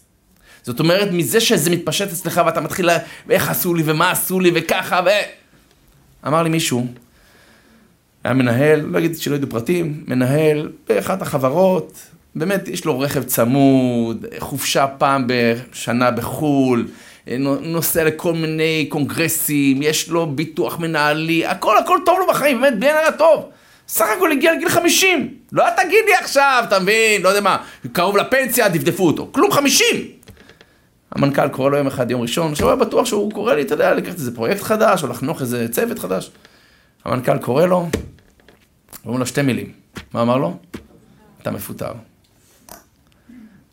[0.63, 2.91] זאת אומרת, מזה שזה מתפשט אצלך ואתה מתחיל,
[3.31, 5.09] איך עשו לי ומה עשו לי וככה ו...
[6.27, 6.87] אמר לי מישהו,
[8.25, 11.99] היה מנהל, לא אגיד שלא ידעו פרטים, מנהל באחת החברות,
[12.35, 16.89] באמת יש לו רכב צמוד, חופשה פעם בשנה בחו"ל,
[17.63, 22.95] נוסע לכל מיני קונגרסים, יש לו ביטוח מנהלי, הכל הכל טוב לו בחיים, באמת בן
[23.05, 23.49] אדם טוב.
[23.89, 27.57] סך הכל הגיע לגיל 50, לא תגיד לי עכשיו, אתה מבין, לא יודע מה,
[27.93, 29.87] קרוב לפנסיה, דפדפו אותו, כלום 50.
[31.13, 33.95] המנכ"ל קורא לו יום אחד, יום ראשון, עכשיו היה בטוח שהוא קורא לי, אתה יודע,
[33.95, 36.31] לקחת איזה פרויקט חדש, או לחנוך איזה צוות חדש.
[37.05, 37.89] המנכ"ל קורא לו,
[39.05, 39.73] אומרים לו שתי מילים.
[40.15, 40.57] מה אמר לו?
[41.43, 41.93] אתה מפוטר.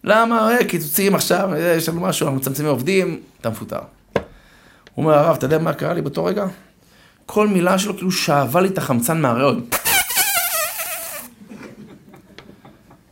[0.04, 0.52] למה?
[0.52, 3.80] אה, קיצוצים עכשיו, אה, יש לנו משהו, אנחנו מצמצמים עובדים, אתה מפוטר.
[4.95, 6.45] הוא אומר, הרב, אתה יודע מה קרה לי באותו רגע?
[7.26, 9.58] כל מילה שלו כאילו שאבה לי את החמצן מהריאות.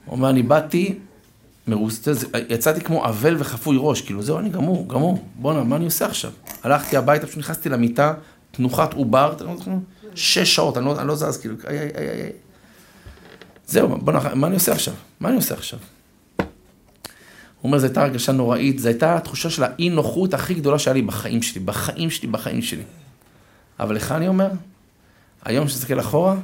[0.06, 1.00] הוא אומר, אני באתי,
[1.68, 2.12] מרוסטה,
[2.50, 6.32] יצאתי כמו אבל וחפוי ראש, כאילו זהו, אני גמור, גמור, בואנה, מה אני עושה עכשיו?
[6.64, 8.14] הלכתי הביתה, פשוט נכנסתי למיטה,
[8.52, 9.34] תנוחת עובר,
[10.16, 12.32] שש שעות, אני לא, אני לא זז, כאילו, איי, איי, איי.
[13.68, 14.26] זהו, בוא נח...
[14.26, 14.94] מה אני עושה עכשיו?
[15.20, 15.80] מה אני עושה עכשיו?
[17.68, 21.02] אומר, זו הייתה הרגשה נוראית, זו הייתה התחושה של האי נוחות הכי גדולה שהיה לי
[21.02, 22.84] בחיים שלי, בחיים שלי, בחיים שלי.
[23.80, 24.50] אבל לך אני אומר,
[25.46, 26.36] היום כשתסתכל אחורה,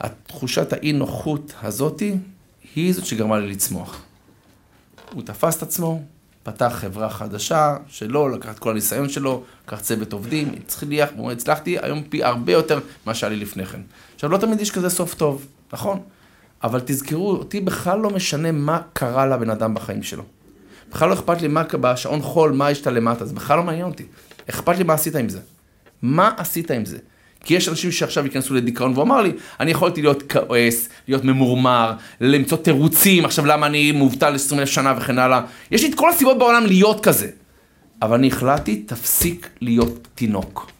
[0.00, 2.16] התחושת האי נוחות הזאתי,
[2.74, 4.02] היא זאת שגרמה לי לצמוח.
[5.12, 6.02] הוא תפס את עצמו,
[6.42, 11.78] פתח חברה חדשה, שלו, לקח את כל הניסיון שלו, לקח צוות עובדים, הצליח, הוא הצלחתי
[11.82, 13.80] היום פי הרבה יותר ממה שהיה לי לפני כן.
[14.14, 16.00] עכשיו, לא תמיד יש כזה סוף טוב, נכון?
[16.64, 20.22] אבל תזכרו, אותי בכלל לא משנה מה קרה לבן אדם בחיים שלו.
[20.92, 23.86] בכלל לא אכפת לי מה בשעון חול, מה יש את למטה, זה בכלל לא מעניין
[23.86, 24.04] אותי.
[24.50, 25.40] אכפת לי מה עשית עם זה.
[26.02, 26.98] מה עשית עם זה?
[27.44, 31.92] כי יש אנשים שעכשיו ייכנסו לדיכאון, והוא אמר לי, אני יכולתי להיות כועס, להיות ממורמר,
[32.20, 35.40] למצוא תירוצים, עכשיו למה אני מובטל 20 אלף שנה וכן הלאה.
[35.70, 37.28] יש לי את כל הסיבות בעולם להיות כזה.
[38.02, 40.70] אבל אני החלטתי, תפסיק להיות תינוק.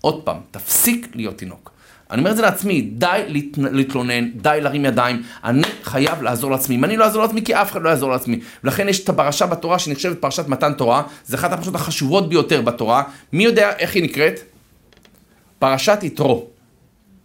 [0.00, 1.69] עוד פעם, תפסיק להיות תינוק.
[2.10, 3.22] אני אומר את זה לעצמי, די
[3.56, 6.76] להתלונן, די להרים ידיים, אני חייב לעזור לעצמי.
[6.76, 8.40] אם אני לא אעזור לעצמי, כי אף אחד לא יעזור לעצמי.
[8.64, 13.02] ולכן יש את הפרשה בתורה שנחשבת פרשת מתן תורה, זה אחת הפרשות החשובות ביותר בתורה.
[13.32, 14.40] מי יודע איך היא נקראת?
[15.58, 16.46] פרשת יתרו.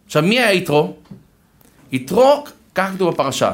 [0.05, 0.95] עכשיו, מי היה יתרו?
[1.91, 2.43] יתרו,
[2.75, 3.51] ככה כתוב בפרשה.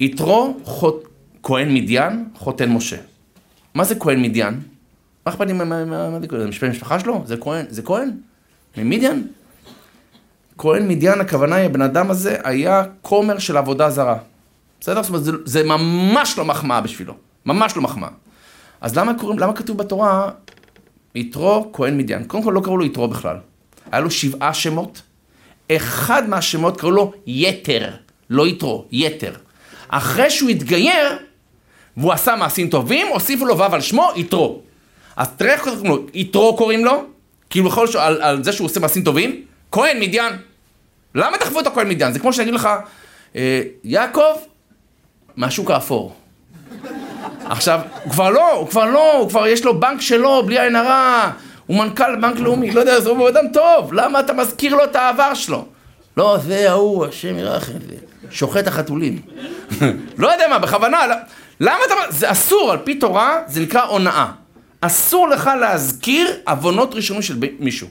[0.00, 1.08] יתרו, חות...
[1.42, 2.96] כהן מדיין, חותן משה.
[3.74, 4.60] מה זה כהן מדיין?
[5.26, 5.84] מה אכפת לי מה
[6.30, 7.22] זה המשפחה שלו?
[7.26, 7.64] זה כהן?
[7.68, 8.10] זה כהן?
[8.76, 9.26] ממדיין?
[10.58, 14.16] כהן מדיין, הכוונה היא, הבן אדם הזה היה כומר של עבודה זרה.
[14.80, 15.02] בסדר?
[15.02, 17.14] זאת אומרת, זה, זה ממש לא מחמאה בשבילו.
[17.46, 18.08] ממש לא מחמאה.
[18.80, 20.30] אז למה, קוראים, למה כתוב בתורה
[21.14, 22.24] יתרו כהן מדיין.
[22.24, 23.36] קודם כל לא קראו לו יתרו בכלל.
[23.92, 25.02] היה לו שבעה שמות.
[25.72, 27.90] אחד מהשמות קראו לו יתר,
[28.30, 29.32] לא יתרו, יתר.
[29.88, 31.18] אחרי שהוא התגייר,
[31.96, 34.60] והוא עשה מעשים טובים, הוסיפו לו ו' על שמו, יתרו.
[35.16, 37.04] אז תראה איך קוראים לו, יתרו קוראים לו,
[37.50, 39.42] כאילו בכל זאת על, על זה שהוא עושה מעשים טובים,
[39.72, 40.32] כהן מדיין.
[41.14, 42.12] למה דחפו את הכהן מדיין?
[42.12, 42.68] זה כמו שאני אגיד לך,
[43.36, 44.32] אה, יעקב,
[45.36, 46.14] מהשוק האפור.
[47.44, 50.76] עכשיו, הוא כבר לא, הוא כבר לא, הוא כבר יש לו בנק שלו, בלי עין
[50.76, 51.30] הרע,
[51.66, 55.34] הוא מנכ"ל בנק לאומי, לא יודע, הוא אדם טוב, למה אתה מזכיר לו את העבר
[55.34, 55.66] שלו?
[56.16, 57.72] לא, זה ההוא, השם ירחם,
[58.30, 59.22] שוחט החתולים.
[60.18, 61.14] לא יודע מה, בכוונה, לא-
[61.60, 61.94] למה אתה...
[62.10, 64.26] זה אסור, על פי תורה, זה נקרא הונאה.
[64.80, 67.88] אסור לך להזכיר עוונות ראשונים של מישהו.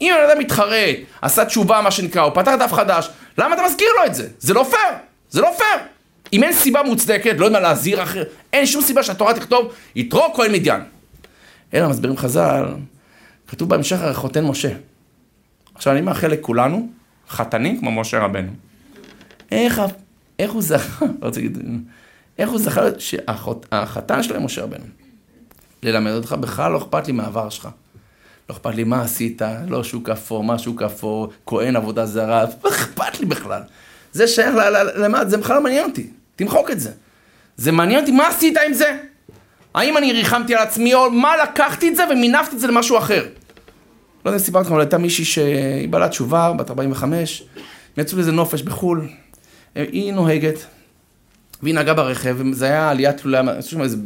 [0.00, 3.88] אם בן אדם מתחרט, עשה תשובה, מה שנקרא, או פתח דף חדש, למה אתה מזכיר
[4.00, 4.28] לו את זה?
[4.38, 4.98] זה לא פייר,
[5.30, 5.86] זה לא פייר.
[6.32, 8.22] אם אין סיבה מוצדקת, לא יודע מה להזהיר אחר,
[8.52, 10.82] אין שום סיבה שהתורה תכתוב, יתרו כהן מדיין.
[11.74, 12.64] אלא מסבירים חז"ל,
[13.48, 14.68] כתוב בהמשך חותן משה.
[15.74, 16.88] עכשיו אני מאחל לכולנו,
[17.28, 18.52] חתנים כמו משה רבנו.
[19.50, 19.82] איך,
[20.38, 21.58] איך הוא זכה, לא רוצה להגיד,
[22.38, 24.84] איך הוא זכה שהחתן שלו משה רבנו.
[25.82, 27.68] ללמד אותך, בכלל לא אכפת לי מהעבר שלך.
[28.48, 32.70] לא אכפת לי מה עשית, לא שוק אפור, מה שוק אפור, כהן עבודה זרה, לא
[32.70, 33.60] אכפת לי בכלל.
[34.12, 34.54] זה שייך
[34.96, 36.90] למה, זה בכלל לא מעניין אותי, תמחוק את זה.
[37.56, 38.98] זה מעניין אותי, מה עשית עם זה?
[39.74, 43.26] האם אני ריחמתי על עצמי, או מה לקחתי את זה ומינפתי את זה למשהו אחר?
[44.24, 47.42] לא יודע אם סיפרתי לכם, אבל הייתה מישהי שהיא בעלת תשובה, בת 45,
[47.96, 49.08] הם יצאו לאיזה נופש בחו"ל,
[49.74, 50.58] היא נוהגת,
[51.62, 53.42] והיא נהגה ברכב, זה היה עליית תלולה,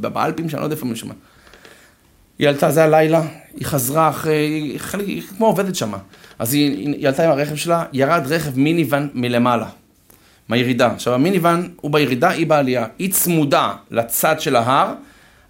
[0.01, 1.15] באלפים, שאני לא יודע איפה משמע.
[2.39, 3.23] היא עלתה, זה הלילה,
[3.55, 5.99] היא חזרה אחרי, היא, היא כמו עובדת שמה.
[6.39, 9.67] אז היא, היא עלתה עם הרכב שלה, ירד רכב מיניוון מלמעלה,
[10.49, 10.87] מהירידה.
[10.87, 12.87] עכשיו המיניוון הוא בירידה, היא בעלייה.
[12.99, 14.95] היא צמודה לצד של ההר,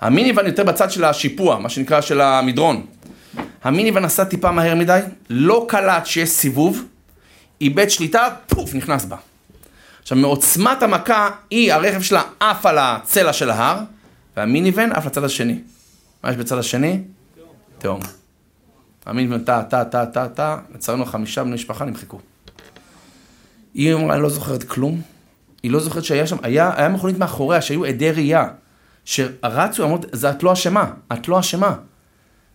[0.01, 2.87] המיניוון יותר בצד של השיפוע, מה שנקרא של המדרון.
[3.65, 6.85] המיניוון עשה טיפה מהר מדי, לא קלט שיש סיבוב,
[7.61, 9.17] איבד שליטה, פוף, נכנס בה.
[10.03, 13.79] עכשיו מעוצמת המכה, היא, הרכב שלה עף על הצלע של ההר,
[14.37, 15.59] והמיניוון עף לצד השני.
[16.25, 17.03] מה יש בצד השני?
[17.79, 18.01] תהום.
[19.07, 22.21] המיניוון טה, טה, טה, טה, טה, לצערנו חמישה בני משפחה נמחקו.
[23.75, 25.03] היא אמרה, אני לא זוכרת כלום.
[25.63, 28.49] היא לא זוכרת שהיה שם, היה, היה מכונית מאחוריה, שהיו עדי ראייה,
[29.05, 31.75] שרצו, אמרו, זה את לא אשמה, את לא אשמה.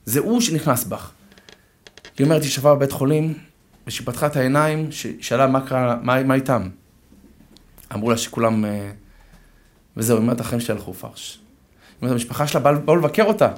[0.06, 1.12] זה הוא שנכנס בך.
[2.18, 3.34] היא אומרת, היא שווה בבית חולים,
[3.88, 4.90] וכשהיא פתחה את העיניים,
[5.22, 6.70] שאלה מה קרה, מה, מה איתם?
[7.94, 8.66] אמרו לה שכולם...
[8.66, 8.92] אה,
[9.98, 11.43] וזהו, היא אומרת, החיים שלי הלכו פרש.
[12.02, 13.50] היא אומרת, המשפחה שלה באו לבקר אותה.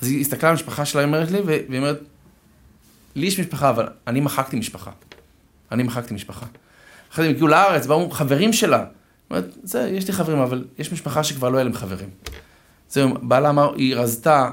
[0.00, 2.00] אז היא הסתכלה על המשפחה שלה, היא אומרת לי, והיא אומרת,
[3.14, 4.90] לי יש משפחה, אבל אני מחקתי משפחה.
[5.72, 6.46] אני מחקתי משפחה.
[7.12, 8.84] אחרי זה הם הגיעו לארץ, באו חברים שלה.
[9.30, 12.08] אומרת, זה, יש לי חברים, אבל יש משפחה שכבר לא היה להם חברים.
[12.90, 14.50] זהו, בעלה אמר, היא רזתה,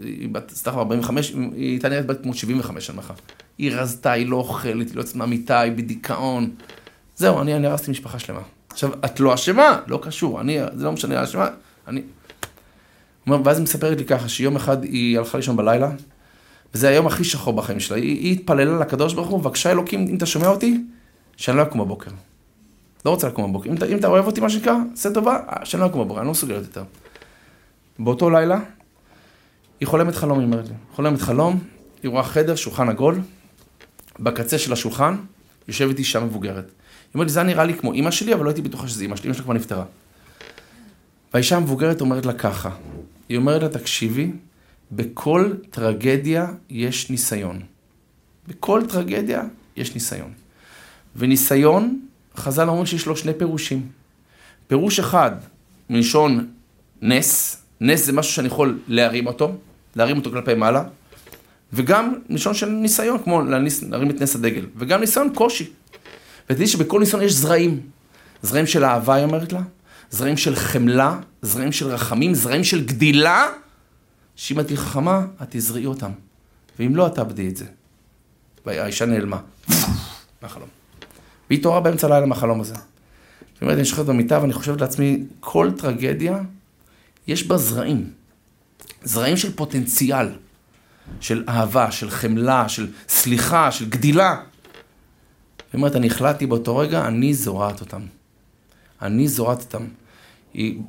[0.00, 3.20] היא בת, סתם 45, היא הייתה נראית בת כמו 75 אני אומר לך.
[3.58, 6.50] היא רזתה, היא לא אוכלת, היא לא יוצאת מהמיטה, היא בדיכאון.
[7.16, 8.40] זהו, אני הרסתי משפחה שלמה.
[8.70, 11.48] עכשיו, את לא אשמה, לא קשור, אני, זה לא משנה, אשמה,
[11.88, 12.02] אני...
[13.44, 15.90] ואז היא מספרת לי ככה, שיום אחד היא הלכה לישון בלילה,
[16.74, 17.96] וזה היום הכי שחור בחיים שלה.
[17.96, 20.80] היא, היא התפללה לקדוש ברוך הוא, בבקשה אלוקים, אם אתה שומע אותי,
[21.36, 22.10] שאני לא אקום בבוקר.
[23.04, 23.70] לא רוצה לקום בבוקר.
[23.70, 26.26] אם אתה, אם אתה אוהב אותי, מה שנקרא, עשה טובה, שאני לא אקום בבוקר, אני
[26.26, 26.84] לא מסוגלת יותר.
[27.98, 28.60] באותו לילה,
[29.80, 30.74] היא חולמת חלום, היא אומרת לי.
[30.94, 31.58] חולמת חלום,
[32.02, 33.20] היא רואה חדר, שולחן עגול,
[34.20, 35.16] בקצה של השולחן,
[35.68, 36.64] יושבת אישה מבוגרת.
[36.64, 39.16] היא אומרת לי, זה נראה לי כמו אימא שלי, אבל לא הייתי בטוחה שזה אימא
[39.16, 39.84] שלי, אימא שלה כבר נפטרה.
[41.32, 42.70] והאישה המבוגרת אומרת לה ככה,
[43.28, 44.32] היא אומרת לה, תקשיבי,
[44.92, 47.60] בכל טרגדיה יש ניסיון.
[48.48, 49.42] בכל טרגדיה
[49.76, 50.32] יש ניסיון.
[51.16, 52.00] וניסיון,
[52.36, 53.88] חז"ל אומרים שיש לו שני פירושים.
[54.66, 55.30] פירוש אחד,
[55.90, 56.48] מלשון
[57.02, 59.52] נס, נס זה משהו שאני יכול להרים אותו,
[59.96, 60.84] להרים אותו כלפי מעלה,
[61.72, 65.70] וגם מלשון של ניסיון, כמו להניס, להרים את נס הדגל, וגם ניסיון קושי.
[66.50, 67.80] ותדעי שבכל ניסיון יש זרעים.
[68.42, 69.60] זרעים של אהבה, היא אומרת לה,
[70.10, 73.46] זרעים של חמלה, זרעים של רחמים, זרעים של גדילה,
[74.36, 76.10] שאם את חכמה, את תזרעי אותם.
[76.78, 77.64] ואם לא, את תאבדי את זה.
[78.66, 79.40] והאישה נעלמה.
[80.42, 80.68] מהחלום.
[81.50, 82.74] והיא התעוררה באמצע הלילה מהחלום הזה.
[82.74, 86.38] זאת אומרת, אני שוכבת במיטה ואני חושבת לעצמי, כל טרגדיה,
[87.26, 88.10] יש בה זרעים.
[89.04, 90.28] זרעים של פוטנציאל,
[91.20, 94.30] של אהבה, של חמלה, של סליחה, של גדילה.
[94.32, 98.00] היא אומרת, אני החלטתי באותו רגע, אני זורעת אותם.
[99.02, 99.84] אני זורעת אותם.
[100.54, 100.80] היא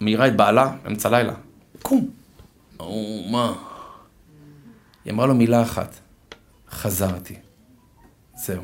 [0.00, 1.34] מאירה את בעלה באמצע הלילה.
[1.82, 2.08] קום.
[2.80, 3.52] או, מה?
[5.04, 5.94] היא אמרה לו מילה אחת,
[6.70, 7.34] חזרתי.
[8.36, 8.62] זהו.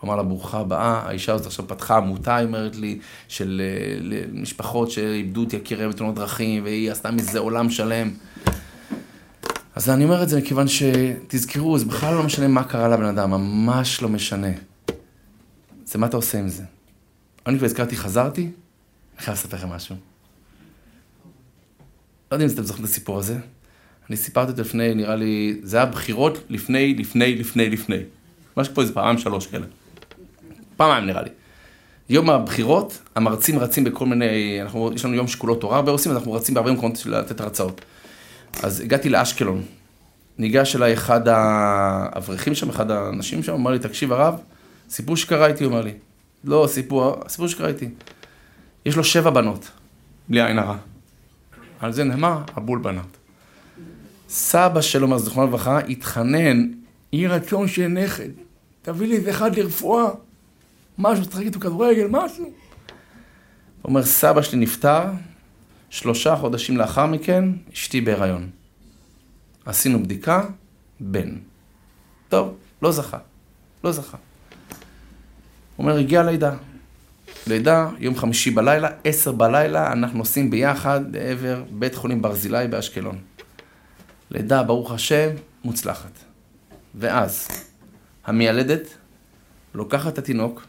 [0.00, 2.98] הוא אמר לה, ברוכה הבאה, האישה הזאת עכשיו פתחה עמותה, היא אומרת לי,
[3.28, 8.10] של אה, משפחות שאיבדו את יקיריהם בתאונות דרכים, והיא עשתה מזה עולם שלם.
[9.74, 13.30] אז אני אומר את זה מכיוון שתזכרו, זה בכלל לא משנה מה קרה לבן אדם,
[13.30, 14.52] ממש לא משנה.
[15.84, 16.62] זה מה אתה עושה עם זה.
[17.46, 19.96] אני כבר הזכרתי, חזרתי, אני חייב לספר לכם משהו.
[22.32, 23.38] לא יודע אם אתם זוכרים את הסיפור הזה.
[24.08, 27.98] אני סיפרתי אותו לפני, נראה לי, זה היה בחירות לפני, לפני, לפני, לפני.
[28.56, 29.66] משהו כמו איזה פעם שלוש כאלה.
[30.76, 31.30] פעמיים נראה לי.
[32.08, 36.18] יום הבחירות, המרצים רצים בכל מיני, אנחנו, יש לנו יום שכולות תורה הרבה עושים, אז
[36.18, 37.80] אנחנו רצים בהרבה מקומות לתת הרצאות.
[38.62, 39.62] אז הגעתי לאשקלון,
[40.38, 44.34] ניגש אליי אחד האברכים שם, אחד האנשים שם, אמר לי, תקשיב הרב,
[44.88, 45.92] סיפור שקרה איתי, הוא אומר לי.
[46.44, 47.88] לא, סיפור, סיפור שקרה איתי.
[48.86, 49.70] יש לו שבע בנות,
[50.28, 50.76] בלי עין הרע.
[51.80, 53.16] על זה נאמר, הבול בנות.
[54.28, 56.70] סבא שלו, זכרונו לברכה, התחנן,
[57.12, 58.28] יהי רצון שיהיה נכד,
[58.82, 60.10] תביא לי איזה אחד לרפואה,
[60.98, 62.44] משהו, תשחק איתו כדורגל, משהו.
[62.44, 62.52] הוא
[63.84, 65.04] אומר, סבא שלי נפטר,
[65.90, 68.50] שלושה חודשים לאחר מכן, אשתי בהיריון.
[69.64, 70.42] עשינו בדיקה,
[71.00, 71.36] בן.
[72.28, 73.18] טוב, לא זכה.
[73.84, 74.16] לא זכה.
[75.80, 76.52] אומר, הגיע לידה.
[77.46, 83.18] לידה, יום חמישי בלילה, עשר בלילה, אנחנו נוסעים ביחד לעבר בית חולים ברזילי באשקלון.
[84.30, 85.28] לידה, ברוך השם,
[85.64, 86.10] מוצלחת.
[86.94, 87.48] ואז,
[88.24, 88.88] המיילדת
[89.74, 90.66] לוקחת את התינוק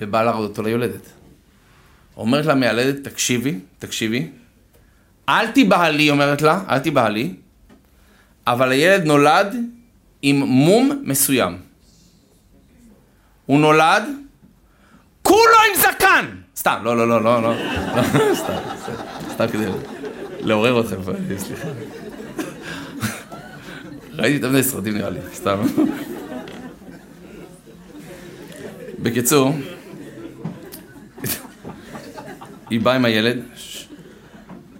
[0.00, 1.06] ובאה להראות אותו ליולדת.
[2.16, 4.30] אומרת לה מיילדת, תקשיבי, תקשיבי,
[5.28, 7.34] אל תיבהלי, אומרת לה, אל תיבהלי,
[8.46, 9.54] אבל הילד נולד
[10.22, 11.69] עם מום מסוים.
[13.50, 14.02] הוא נולד,
[15.22, 16.26] כולו עם זקן!
[16.56, 17.54] סתם, לא, לא, לא, לא, לא,
[18.34, 18.52] סתם,
[19.30, 19.64] סתם כדי
[20.40, 20.96] לעורר אתכם,
[21.38, 21.68] סליחה.
[24.12, 25.58] ראיתי את מיני סרטים נראה לי, סתם.
[28.98, 29.54] בקיצור,
[32.70, 33.38] היא באה עם הילד,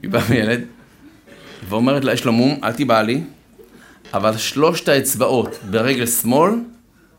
[0.03, 0.61] היא באה עם הילד,
[1.69, 3.23] ואומרת לה, יש לו מום, אל תיבא לי,
[4.15, 6.51] אבל שלושת האצבעות ברגל שמאל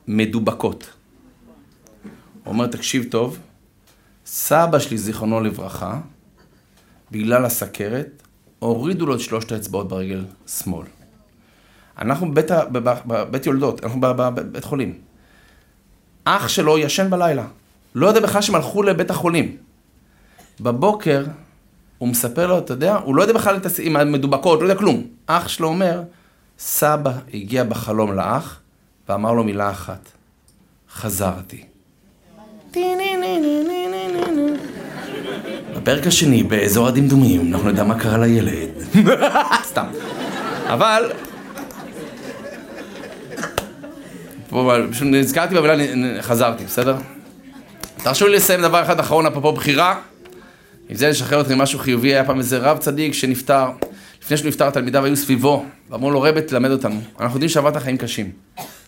[0.08, 1.01] מדובקות.
[2.52, 3.38] אומר, תקשיב טוב,
[4.26, 6.00] סבא שלי, זיכרונו לברכה,
[7.12, 8.24] בגלל הסכרת,
[8.60, 10.88] הורידו לו את שלושת האצבעות ברגל שמאל.
[11.98, 12.52] אנחנו בבית,
[13.06, 14.98] בבית יולדות, אנחנו בבית חולים.
[16.26, 17.48] אח שלו ישן בלילה.
[17.96, 19.58] לא יודע בכלל שהם הלכו לבית החולים.
[20.60, 21.26] בבוקר,
[21.98, 25.08] הוא מספר לו, אתה יודע, הוא לא יודע בכלל עם המדובקות, לא יודע כלום.
[25.26, 26.04] אח שלו אומר,
[26.60, 28.60] סבא הגיע בחלום לאח,
[29.10, 30.12] ואמר לו מילה אחת,
[30.94, 31.71] חזרתי.
[35.76, 38.70] בפרק השני, באזור הדמדומים, אנחנו נדע מה קרה לילד.
[39.64, 39.86] סתם.
[40.68, 41.12] אבל...
[44.92, 45.76] פשוט נזכרתי במילה,
[46.22, 46.96] חזרתי, בסדר?
[48.04, 49.96] תרשו לי לסיים דבר אחד אחרון, אפרופו בחירה.
[50.90, 53.66] עם זה לשחרר אתכם משהו חיובי, היה פעם איזה רב צדיק שנפטר.
[54.24, 57.02] לפני שהוא נפטר, תלמידיו היו סביבו, ואמרו לו, רבי, תלמד אותנו.
[57.20, 58.32] אנחנו יודעים שעברת חיים קשים.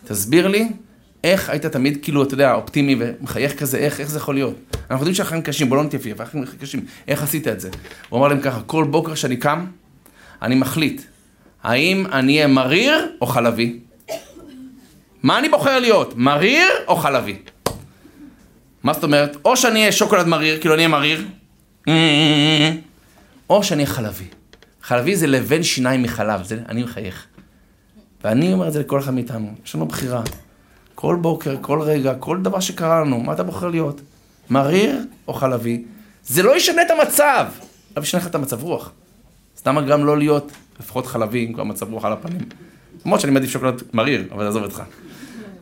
[0.04, 0.68] תסביר לי
[1.24, 4.54] איך היית תמיד, כאילו, אתה יודע, אופטימי ומחייך כזה, איך, איך זה יכול להיות?
[4.74, 7.70] אנחנו יודעים שהחיים קשים, בוא לא נתייפייף, החיים קשים, איך עשית את זה?
[8.08, 9.66] הוא אמר להם ככה, כל בוקר שאני קם,
[10.42, 11.02] אני מחליט,
[11.62, 13.78] האם אני אהיה מריר או חלבי?
[15.22, 17.36] מה אני בוחר להיות, מריר או חלבי?
[18.82, 19.36] מה זאת אומרת?
[19.44, 21.26] או שאני אהיה שוקולד מריר, כאילו אני אהיה מריר,
[23.50, 24.24] או שאני אהיה חלבי.
[24.82, 27.26] חלבי זה לבן שיניים מחלב, זה אני מחייך.
[28.24, 30.22] ואני אומר את זה לכל אחד מאיתנו, יש לנו בחירה.
[30.94, 34.00] כל בוקר, כל רגע, כל דבר שקרה לנו, מה אתה בוחר להיות?
[34.50, 35.84] מריר או חלבי?
[36.26, 37.46] זה לא ישנה את המצב,
[37.96, 38.92] אבל ישנה לך את המצב רוח.
[39.58, 42.40] סתם גם לא להיות לפחות חלבי, עם כבר מצב רוח על הפנים.
[43.04, 44.82] למרות שאני מעדיף שוקולד מריר, אבל עזוב אותך.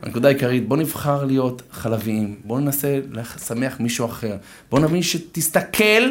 [0.01, 4.35] הנקודה העיקרית, בוא נבחר להיות חלביים, בוא ננסה לשמח מישהו אחר,
[4.69, 6.03] בוא נבין שתסתכל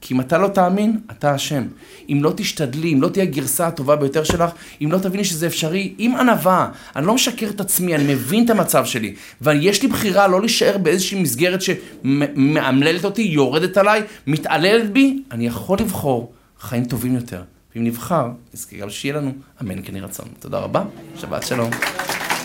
[0.00, 1.62] כי אם אתה לא תאמין, אתה אשם.
[2.08, 4.50] אם לא תשתדלי, אם לא תהיה הגרסה הטובה ביותר שלך,
[4.82, 8.50] אם לא תביני שזה אפשרי, עם ענווה, אני לא משקר את עצמי, אני מבין את
[8.50, 15.22] המצב שלי, ויש לי בחירה לא להישאר באיזושהי מסגרת שמאמללת אותי, יורדת עליי, מתעללת בי,
[15.30, 17.42] אני יכול לבחור חיים טובים יותר.
[17.74, 19.32] ואם נבחר, אז גם שיהיה לנו
[19.62, 20.26] אמן כן יהי רצון.
[20.40, 20.84] תודה רבה,
[21.16, 21.70] שבת שלום.